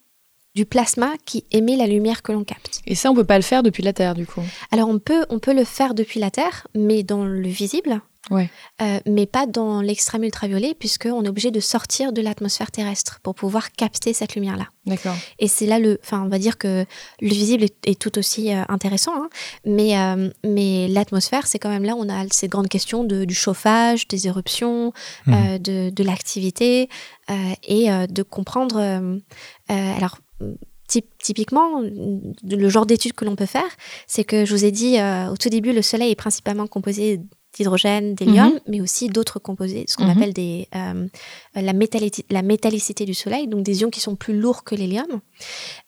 [0.57, 2.81] du plasma qui émet la lumière que l'on capte.
[2.87, 4.41] Et ça, on peut pas le faire depuis la Terre, du coup.
[4.71, 8.49] Alors on peut, on peut le faire depuis la Terre, mais dans le visible, Ouais.
[8.81, 13.35] euh, mais pas dans l'extrême ultraviolet, puisqu'on est obligé de sortir de l'atmosphère terrestre pour
[13.35, 14.67] pouvoir capter cette lumière-là.
[14.85, 15.15] D'accord.
[15.39, 16.83] Et c'est là le, enfin, on va dire que
[17.21, 19.29] le visible est, est tout aussi euh, intéressant, hein,
[19.63, 23.23] mais, euh, mais l'atmosphère, c'est quand même là où on a ces grandes questions de,
[23.23, 24.91] du chauffage, des éruptions,
[25.29, 26.89] euh, de, de l'activité,
[27.29, 27.33] euh,
[27.65, 28.77] et euh, de comprendre.
[28.77, 29.17] euh,
[29.71, 30.17] euh, alors,
[31.21, 33.67] typiquement, le genre d'études que l'on peut faire,
[34.07, 37.19] c'est que je vous ai dit euh, au tout début, le Soleil est principalement composé
[37.53, 38.59] d'hydrogène, d'hélium, Mhm.
[38.67, 40.09] mais aussi d'autres composés, ce qu'on Mhm.
[40.17, 41.07] appelle des, euh,
[41.55, 45.07] la, métallici- la métallicité du Soleil, donc des ions qui sont plus lourds que l'hélium.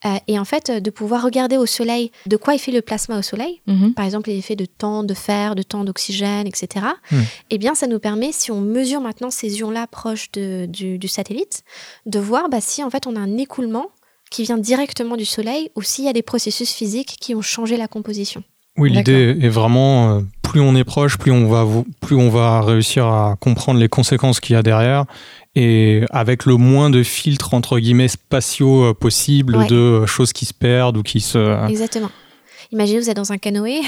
[0.04, 3.18] Euh, et en fait, de pouvoir regarder au Soleil de quoi est fait le plasma
[3.18, 3.94] au Soleil, Mhm.
[3.94, 6.86] par exemple les effets de temps de fer, de temps d'oxygène, etc.
[7.50, 11.08] Eh bien, ça nous permet, si on mesure maintenant ces ions-là proches de- du, du
[11.08, 11.62] satellite,
[12.04, 13.86] de voir bah, si en fait on a un écoulement
[14.30, 17.76] qui vient directement du Soleil ou s'il y a des processus physiques qui ont changé
[17.76, 18.42] la composition.
[18.78, 21.66] Oui, l'idée est vraiment, euh, plus on est proche, plus on, va,
[22.00, 25.04] plus on va réussir à comprendre les conséquences qu'il y a derrière,
[25.56, 29.66] et avec le moins de filtres, entre guillemets, spatiaux euh, possibles, Ouais.
[29.66, 31.68] de euh, choses qui se perdent ou qui se...
[31.68, 32.10] Exactement.
[32.72, 33.80] Imaginez, vous êtes dans un canoë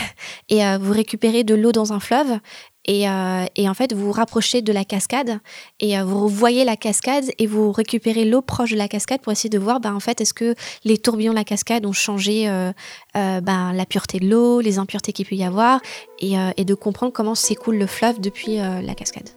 [0.48, 2.40] et euh, vous récupérez de l'eau dans un fleuve
[2.84, 5.38] et, euh, et en fait, vous vous rapprochez de la cascade
[5.78, 9.32] et euh, vous voyez la cascade et vous récupérez l'eau proche de la cascade pour
[9.32, 10.54] essayer de voir, ben, en fait, est-ce que
[10.84, 12.72] les tourbillons de la cascade ont changé euh,
[13.14, 15.80] ben, la pureté de l'eau, les impuretés qu'il peut y avoir
[16.18, 19.30] et, et de comprendre comment s'écoule le fleuve depuis la cascade.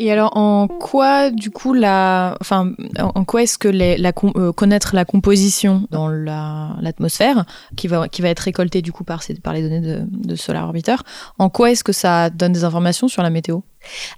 [0.00, 4.52] Et alors, en quoi, du coup, la, enfin, en quoi est-ce que les, la, euh,
[4.52, 7.44] connaître la composition dans l'atmosphère,
[7.76, 10.36] qui, va, qui va être récoltée du coup par, ces, par les données de, de
[10.36, 10.96] Solar Orbiter,
[11.38, 13.60] en quoi est-ce que ça donne des informations sur la météo?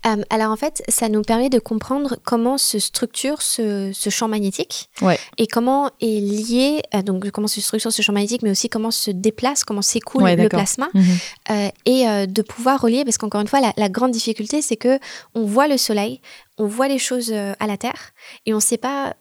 [0.07, 4.91] Euh, alors en fait, ça nous permet de comprendre comment se structure ce, champ magnétique
[5.03, 5.19] ouais.
[5.39, 8.91] et comment est lié, euh, donc comment se structure ce champ magnétique, mais aussi comment
[8.91, 11.05] se déplace, comment s'écoule le plasma, mhm.
[11.51, 14.99] euh, et de pouvoir relier, parce qu'encore une fois, la, la grande difficulté, c'est que
[15.35, 16.21] on voit le soleil,
[16.59, 18.13] on voit les choses à la Terre,
[18.47, 19.15] et on ne sait pas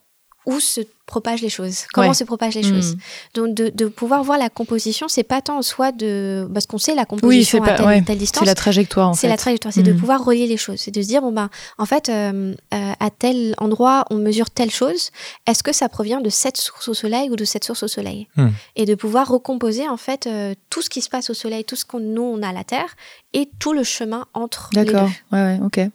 [0.50, 2.96] où se propagent les choses, comment se propagent les choses.
[2.96, 3.00] Hmm.
[3.34, 6.94] Donc de, pouvoir voir la composition, c'est pas tant en soi de parce qu'on sait
[6.94, 8.42] la composition à telle, distance.
[8.42, 9.16] C'est la trajectoire.
[9.16, 10.00] C'est la trajectoire, c'est de hmm.
[10.00, 13.10] pouvoir relier les choses, c'est de se dire bon ben en fait euh, euh, à
[13.10, 15.12] tel endroit on mesure telle chose,
[15.48, 18.28] est-ce que ça provient de cette source au soleil ou de cette source au soleil?
[18.36, 18.50] Hmm.
[18.76, 21.76] Et de pouvoir recomposer en fait euh, tout ce qui se passe au soleil, tout
[21.76, 22.96] ce qu'on nous on a à la Terre
[23.34, 24.94] et tout le chemin entre les deux.
[24.94, 25.10] D'accord.
[25.32, 25.90] Ouais, ouais, ok.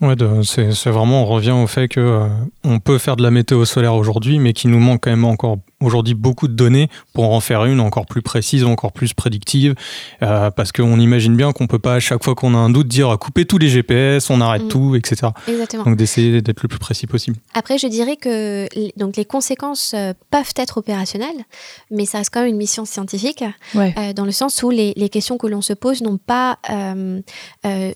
[0.00, 0.14] Ouais,
[0.44, 2.26] c'est vraiment, on revient au fait que euh,
[2.64, 5.58] on peut faire de la météo solaire aujourd'hui, mais qu'il nous manque quand même encore
[5.82, 9.74] aujourd'hui beaucoup de données pour en faire une encore plus précise, encore plus prédictive,
[10.22, 12.88] euh, parce qu'on imagine bien qu'on peut pas à chaque fois qu'on a un doute
[12.88, 14.68] dire couper tous les GPS, on arrête mm.
[14.68, 15.30] tout, etc.
[15.46, 15.84] Exactement.
[15.84, 17.36] Donc d'essayer d'être le plus précis possible.
[17.52, 18.66] Après, je dirais que
[18.98, 21.44] donc les conséquences euh, peuvent être opérationnelles,
[21.90, 25.36] mais ça reste quand même une mission scientifique, dans le sens où les, les questions
[25.36, 26.56] que l'on se pose n'ont pas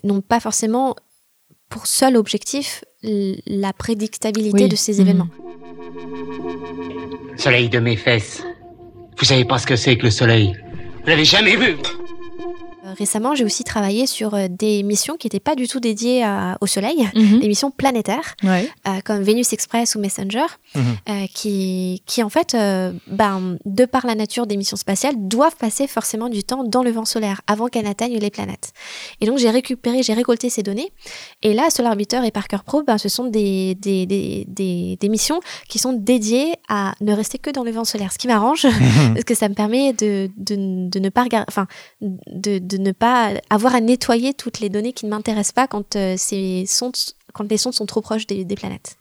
[0.05, 0.95] n'ont pas forcément
[1.69, 5.29] pour seul objectif la prédictabilité de ces événements.
[7.37, 8.43] Soleil de mes fesses.
[9.19, 10.55] Vous savez pas ce que c'est que le soleil.
[11.03, 11.77] Vous l'avez jamais vu
[12.95, 16.25] récemment, j'ai aussi travaillé sur euh, des missions qui n'étaient pas du tout dédiées
[16.61, 17.41] au Soleil, mhm.
[17.41, 18.61] des missions planétaires, euh,
[19.05, 20.83] comme Venus Express ou Messenger, mhm.
[21.09, 22.57] euh, qui, qui en fait,
[23.07, 26.91] ben, de par la nature des missions spatiales, doivent passer forcément du temps dans le
[26.91, 28.73] vent solaire avant qu'elles n'atteignent les planètes.
[29.21, 30.93] Et donc j'ai récupéré, j'ai récolté ces données.
[31.43, 35.41] Et là, Solar Orbiter et Parker Probe, ben, ce sont des, des, des, des, missions
[35.69, 38.67] qui sont dédiées à ne rester que dans le vent solaire, ce qui m'arrange,
[39.15, 41.67] parce que ça me permet de, de, de ne pas regarder, enfin,
[42.01, 45.97] de, de ne pas avoir à nettoyer toutes les données qui ne m'intéressent pas quand,
[45.97, 46.97] euh, ces sondes,
[47.33, 48.97] quand les sondes sont trop proches des, planètes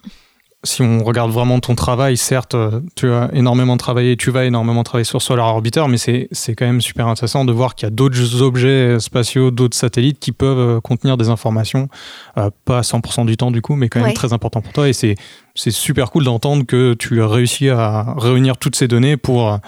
[0.63, 4.83] si on regarde vraiment ton travail, certes, euh, tu as énormément travaillé, tu vas énormément
[4.83, 7.91] travailler sur Solar Orbiter, mais c'est quand même super intéressant de voir qu'il y a
[7.91, 11.87] d'autres objets spatiaux, d'autres satellites qui peuvent euh, contenir des informations,
[12.33, 14.89] pas à 100% du temps du coup, mais quand même très important pour toi.
[14.89, 15.15] Et c'est
[15.55, 19.59] super cool d'entendre que tu as réussi à réunir toutes ces données pour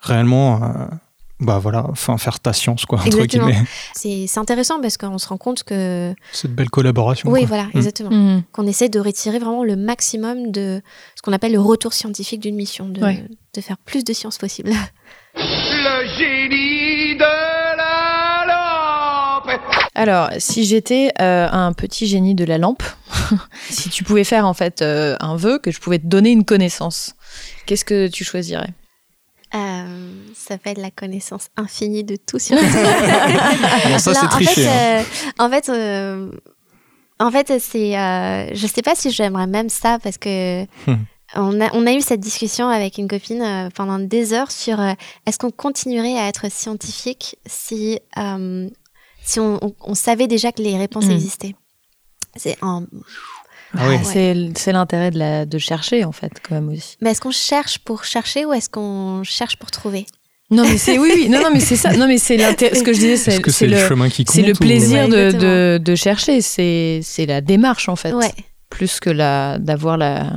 [0.00, 0.88] réellement
[1.40, 3.62] bah voilà, enfin faire ta science quoi entre guillemets.
[3.94, 7.30] C'est intéressant parce qu'on se rend compte que c'est une belle collaboration.
[7.30, 7.76] Oui, voilà, mm.
[7.76, 8.10] exactement.
[8.10, 8.42] Mm.
[8.52, 10.82] Qu'on essaie de retirer vraiment le maximum de
[11.14, 14.70] ce qu'on appelle le retour scientifique d'une mission, de, de, faire plus de science possible.
[15.36, 19.60] Le génie de la lampe.
[19.94, 22.82] Alors, si j'étais euh, un petit génie de la lampe,
[23.70, 26.44] si tu pouvais faire en fait euh, un vœu que je pouvais te donner une
[26.44, 27.14] connaissance,
[27.66, 28.70] qu'est-ce que tu choisirais?
[29.54, 32.58] Euh, ça fait de la connaissance infinie de tout sur
[33.98, 34.68] ça, c'est triché.
[34.68, 34.72] Hein.
[34.72, 35.02] Euh,
[35.38, 36.30] en fait, euh,
[37.18, 37.92] en fait, c'est,
[38.54, 40.96] je sais pas si j'aimerais même ça parce que hmm.
[41.34, 44.80] on, a, on a eu cette discussion avec une copine pendant des heures sur
[45.26, 47.98] est-ce qu'on continuerait à être scientifique si,
[49.24, 51.12] si on, on, savait déjà que les réponses hmm.
[51.12, 51.54] existaient.
[52.36, 52.84] C'est en
[53.76, 53.98] ah oui.
[54.04, 56.96] C'est l'intérêt de, de chercher, en fait, quand même aussi.
[57.00, 60.06] Mais est-ce qu'on cherche pour chercher ou est-ce qu'on cherche pour trouver?
[60.50, 61.28] Non mais c'est oui, oui.
[61.28, 61.92] Non non mais c'est ça.
[61.92, 65.06] Non mais c'est ce que je disais c'est -ce le, chemin qui c'est le plaisir
[65.06, 66.40] de, de, de, chercher.
[66.40, 68.12] C'est c'est la démarche en fait.
[68.12, 68.32] Ouais.
[68.70, 70.32] plus que la d'avoir la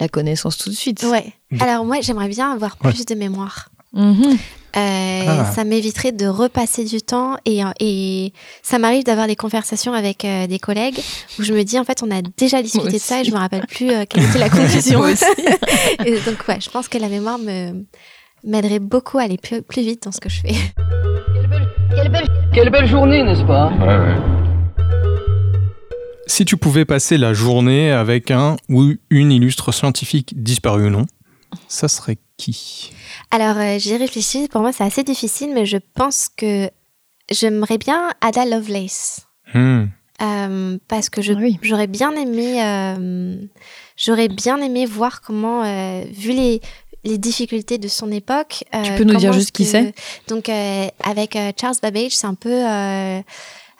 [0.00, 1.02] la connaissance tout de suite.
[1.02, 1.34] Ouais.
[1.60, 4.36] Alors moi j'aimerais bien avoir plus de mémoire mm
[4.76, 5.44] euh, ah.
[5.46, 8.32] Ça m'éviterait de repasser du temps et, et
[8.62, 11.00] ça m'arrive d'avoir des conversations avec euh, des collègues
[11.38, 13.38] où je me dis en fait on a déjà discuté de ça et je me
[13.38, 15.06] rappelle plus euh, quelle était la conclusion.
[16.04, 17.86] et donc ouais, je pense que la mémoire me
[18.44, 20.54] m'aiderait beaucoup à aller plus, plus, vite dans ce que je fais.
[21.34, 23.72] Quelle belle, quelle belle, quelle belle journée, n'est-ce pas?
[23.80, 24.16] Ouais, ouais.
[26.26, 31.06] Si tu pouvais passer la journée avec un ou une illustre scientifique disparu ou non,
[31.68, 32.92] ça serait qui?
[33.30, 34.48] Alors, euh, j'y réfléchis.
[34.48, 36.70] Pour moi, c'est assez difficile, mais je pense que
[37.30, 39.26] j'aimerais bien Ada Lovelace.
[39.52, 39.86] Hmm.
[40.20, 43.36] Euh, parce que ah j'aurais bien aimé, euh,
[43.96, 45.62] j'aurais bien aimé voir comment,
[46.10, 46.60] vu les,
[47.04, 48.64] les difficultés de son époque.
[48.82, 49.94] tu peux nous dire juste qui c'est?
[50.26, 52.50] Donc, avec Charles Babbage, c'est un peu.
[52.50, 53.24] elle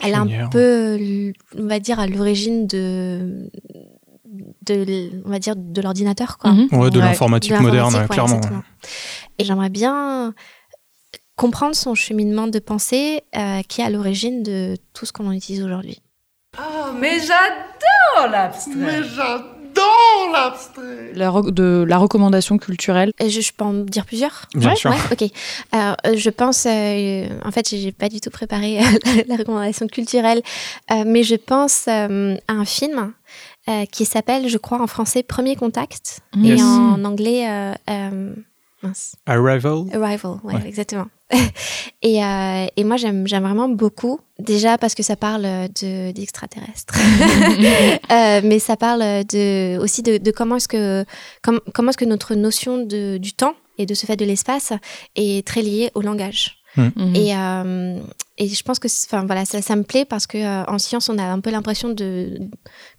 [0.04, 3.50] est un peu, on va dire, à l'origine de
[4.66, 6.68] de on va dire de l'ordinateur quoi mhm.
[6.72, 8.40] ouais, de l'informatique moderne clairement
[9.38, 10.34] et j'aimerais bien
[11.36, 15.62] comprendre son cheminement de pensée euh, qui est à l'origine de tout ce qu'on utilise
[15.62, 16.02] aujourd'hui
[16.58, 18.74] oh mais j'adore l'abstrait.
[18.74, 21.12] Mais j'adore l'abstrait.
[21.14, 23.12] La de la recommandation culturelle.
[23.20, 24.46] Et Je, je peux en dire plusieurs?
[24.54, 24.90] Bien sûr.
[24.90, 25.30] Ouais, ok.
[25.72, 29.86] Alors, euh, je pense, euh, en fait, j'ai pas du tout préparé la, la recommandation
[29.86, 30.42] culturelle,
[30.90, 33.12] euh, mais je pense euh, à un film
[33.68, 36.60] euh, qui s'appelle, je crois, en français, Premier Contact, Yes.
[36.60, 38.34] et en anglais, euh, euh,
[38.82, 39.14] mince.
[39.26, 39.84] Arrival?
[39.92, 40.66] Arrival, ouais, Ouais.
[40.66, 41.06] exactement.
[42.02, 44.20] et, euh, et moi, j'aime vraiment beaucoup.
[44.38, 46.94] Déjà parce que ça parle de d'extraterrestres,
[48.10, 51.04] Euh, mais ça parle de, aussi de, de comment est-ce que
[51.42, 54.72] com- comment est-ce que notre notion de, du temps et de ce fait de l'espace
[55.16, 56.57] est très liée au langage.
[56.76, 57.16] Mhm.
[57.16, 58.00] Et, euh,
[58.36, 61.08] et je pense que enfin voilà ça, ça me plaît parce que euh, en science
[61.08, 62.38] on a un peu l'impression de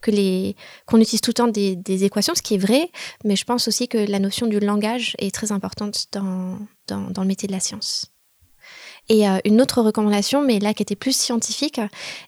[0.02, 0.56] que les
[0.86, 2.90] qu'on utilise tout le temps des, des équations ce qui est vrai
[3.24, 6.58] mais je pense aussi que la notion du langage est très importante dans
[6.88, 8.08] dans, dans le métier de la science
[9.10, 11.82] et euh, une autre recommandation, mais là qui était plus scientifique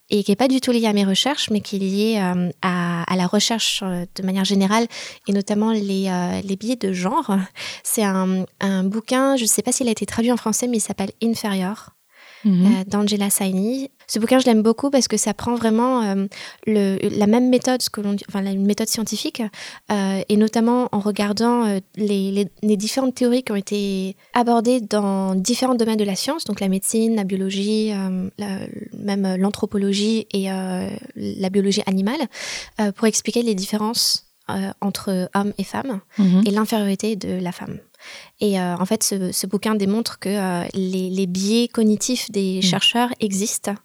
[0.09, 2.49] et qui n'est pas du tout liée à mes recherches, mais qui est liée euh,
[2.61, 4.87] à, la recherche euh, de manière générale
[5.27, 7.35] et notamment les, biais de genre.
[7.83, 10.77] C'est un, un bouquin, je ne sais pas s'il a été traduit en français, mais
[10.77, 11.91] il s'appelle Inferior.
[12.45, 12.65] Mhm.
[12.65, 13.89] euh, d'Angela Saini.
[14.07, 16.25] Ce bouquin, je l'aime beaucoup parce que ça prend vraiment euh,
[16.67, 19.41] le, la même méthode, ce que l'on enfin, une méthode scientifique,
[19.91, 21.65] euh, et notamment en regardant
[21.95, 26.43] les, les- les différentes théories qui ont été abordées dans différents domaines de la science,
[26.43, 27.91] donc la médecine, la biologie,
[28.37, 28.59] la-
[28.97, 30.45] même l'anthropologie et
[31.15, 32.19] la biologie animale,
[32.95, 34.25] pour expliquer les différences
[34.81, 36.43] entre hommes et femmes Mhm.
[36.45, 37.77] et l'infériorité de la femme.
[38.39, 42.61] Et euh, en fait, ce, ce bouquin démontre que euh, les, les biais cognitifs des
[42.61, 43.75] chercheurs existent.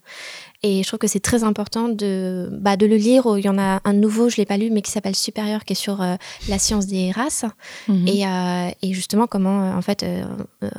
[0.62, 3.24] Et je trouve que c'est très important de, bah, de le lire.
[3.36, 5.64] Il y en a un nouveau, je ne l'ai pas lu, mais qui s'appelle Supérieur,
[5.64, 6.16] qui est sur euh,
[6.48, 7.44] la science des races.
[7.88, 8.08] Mhm.
[8.08, 10.24] Et, euh, et justement, comment, en fait, euh,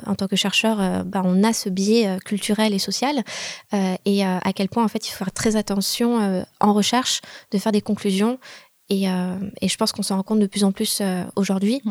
[0.05, 3.23] en tant que chercheur, bah, on a ce biais culturel et social.
[4.05, 7.21] et à quel point, en fait, il faut faire très attention en recherche
[7.51, 8.39] de faire des conclusions.
[8.89, 11.01] Et, et je pense qu'on s'en rend compte de plus en plus
[11.35, 11.81] aujourd'hui.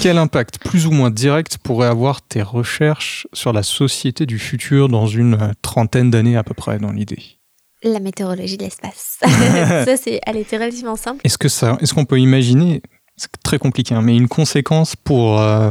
[0.00, 4.88] Quel impact plus ou moins direct pourraient avoir tes recherches sur la société du futur
[4.88, 7.22] dans une trentaine d'années à peu près dans l'idée?
[7.82, 9.18] La météorologie de l'espace.
[9.22, 11.20] ça, c'est, elle était relativement simple.
[11.24, 12.80] Est-ce que ça, est-ce qu'on peut imaginer,
[13.16, 15.70] c'est très compliqué, hein, mais une conséquence pour euh,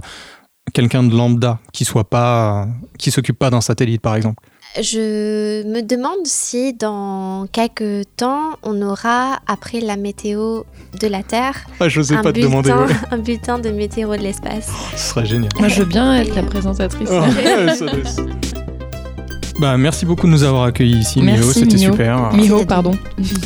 [0.74, 4.44] quelqu'un de lambda qui soit pas, qui s'occupe pas d'un satellite par exemple?
[4.80, 10.62] Je me demande si dans quelques temps, on aura, après la météo
[11.02, 13.00] de la Terre, Ah, j'osais un, pas te bulletin, demander, ouais.
[13.12, 14.70] un bulletin de météo de l'espace.
[14.96, 15.50] Ce serait génial.
[15.58, 17.10] Moi, je veux bien être la présentatrice.
[17.12, 18.26] Oh, doit-
[19.60, 22.32] Bah, merci beaucoup de nous avoir accueillis ici, Miho, Merci, c'était super.
[22.34, 22.92] Miho, pardon.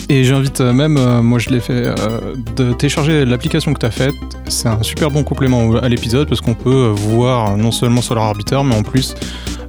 [0.09, 3.85] Et j'invite euh, même, euh, moi je l'ai fait, euh, de télécharger l'application que tu
[3.85, 4.13] as faite.
[4.49, 8.59] C'est un super bon complément à l'épisode parce qu'on peut voir non seulement Solar Orbiter,
[8.65, 9.15] mais en plus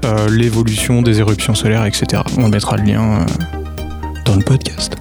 [0.04, 2.22] euh, l'évolution des éruptions solaires, etc.
[2.38, 3.24] On mettra le lien euh,
[4.24, 4.96] dans le podcast.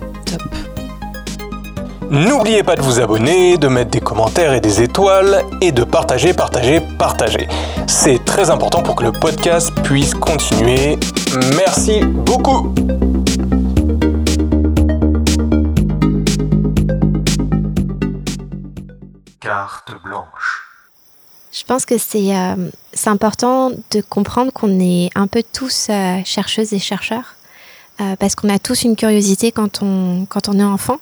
[2.11, 6.33] N'oubliez pas de vous abonner, de mettre des commentaires et des étoiles et de partager,
[6.33, 7.47] partager, partager.
[7.87, 10.99] C'est très important pour que le podcast puisse continuer.
[11.55, 12.73] Merci beaucoup.
[19.39, 20.70] Carte blanche.
[21.51, 22.55] Je pense que c'est euh,
[22.93, 27.35] c'est important de comprendre qu'on est un peu tous euh, chercheuses et chercheurs,
[27.99, 30.97] euh, parce qu'on a tous une curiosité quand on, quand on est enfant.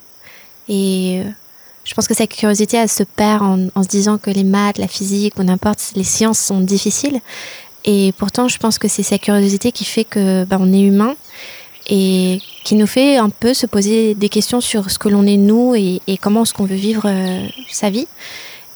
[0.67, 1.21] Et
[1.83, 3.43] je pense que cette curiosité, elle se perd
[3.73, 7.21] en, se disant que les maths, la physique ou n'importe, les sciences sont difficiles.
[7.85, 11.15] Et pourtant, je pense que c'est cette curiosité qui fait que ben, on est humain
[11.87, 15.37] et qui nous fait un peu se poser des questions sur ce que l'on est
[15.37, 17.09] nous et, et comment est-ce qu'on veut vivre
[17.71, 18.07] sa vie.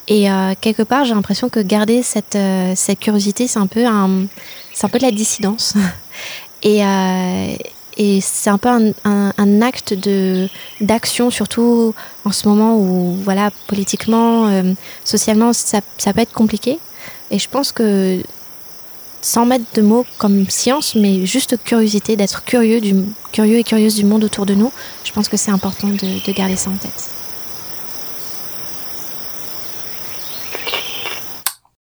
[0.08, 3.86] Et euh, quelque part, j'ai l'impression que garder cette, euh, cette curiosité, c'est un peu
[3.86, 4.26] un,
[4.74, 5.76] c'est un peu de la dissidence.
[6.64, 7.56] et euh,
[7.97, 8.91] et c'est un peu un,
[9.38, 10.49] un, acte de
[10.82, 11.93] d'action, surtout
[12.26, 14.74] en ce moment où, voilà, politiquement, euh,
[15.04, 16.80] socialement, ça, ça peut être compliqué.
[17.30, 18.22] Et je pense que
[19.22, 22.95] sans mettre de mots comme science, mais juste curiosité, d'être curieux, du,
[23.32, 24.72] curieux et curieuse du monde autour de nous,
[25.04, 27.10] je pense que c'est important de, de garder ça en tête.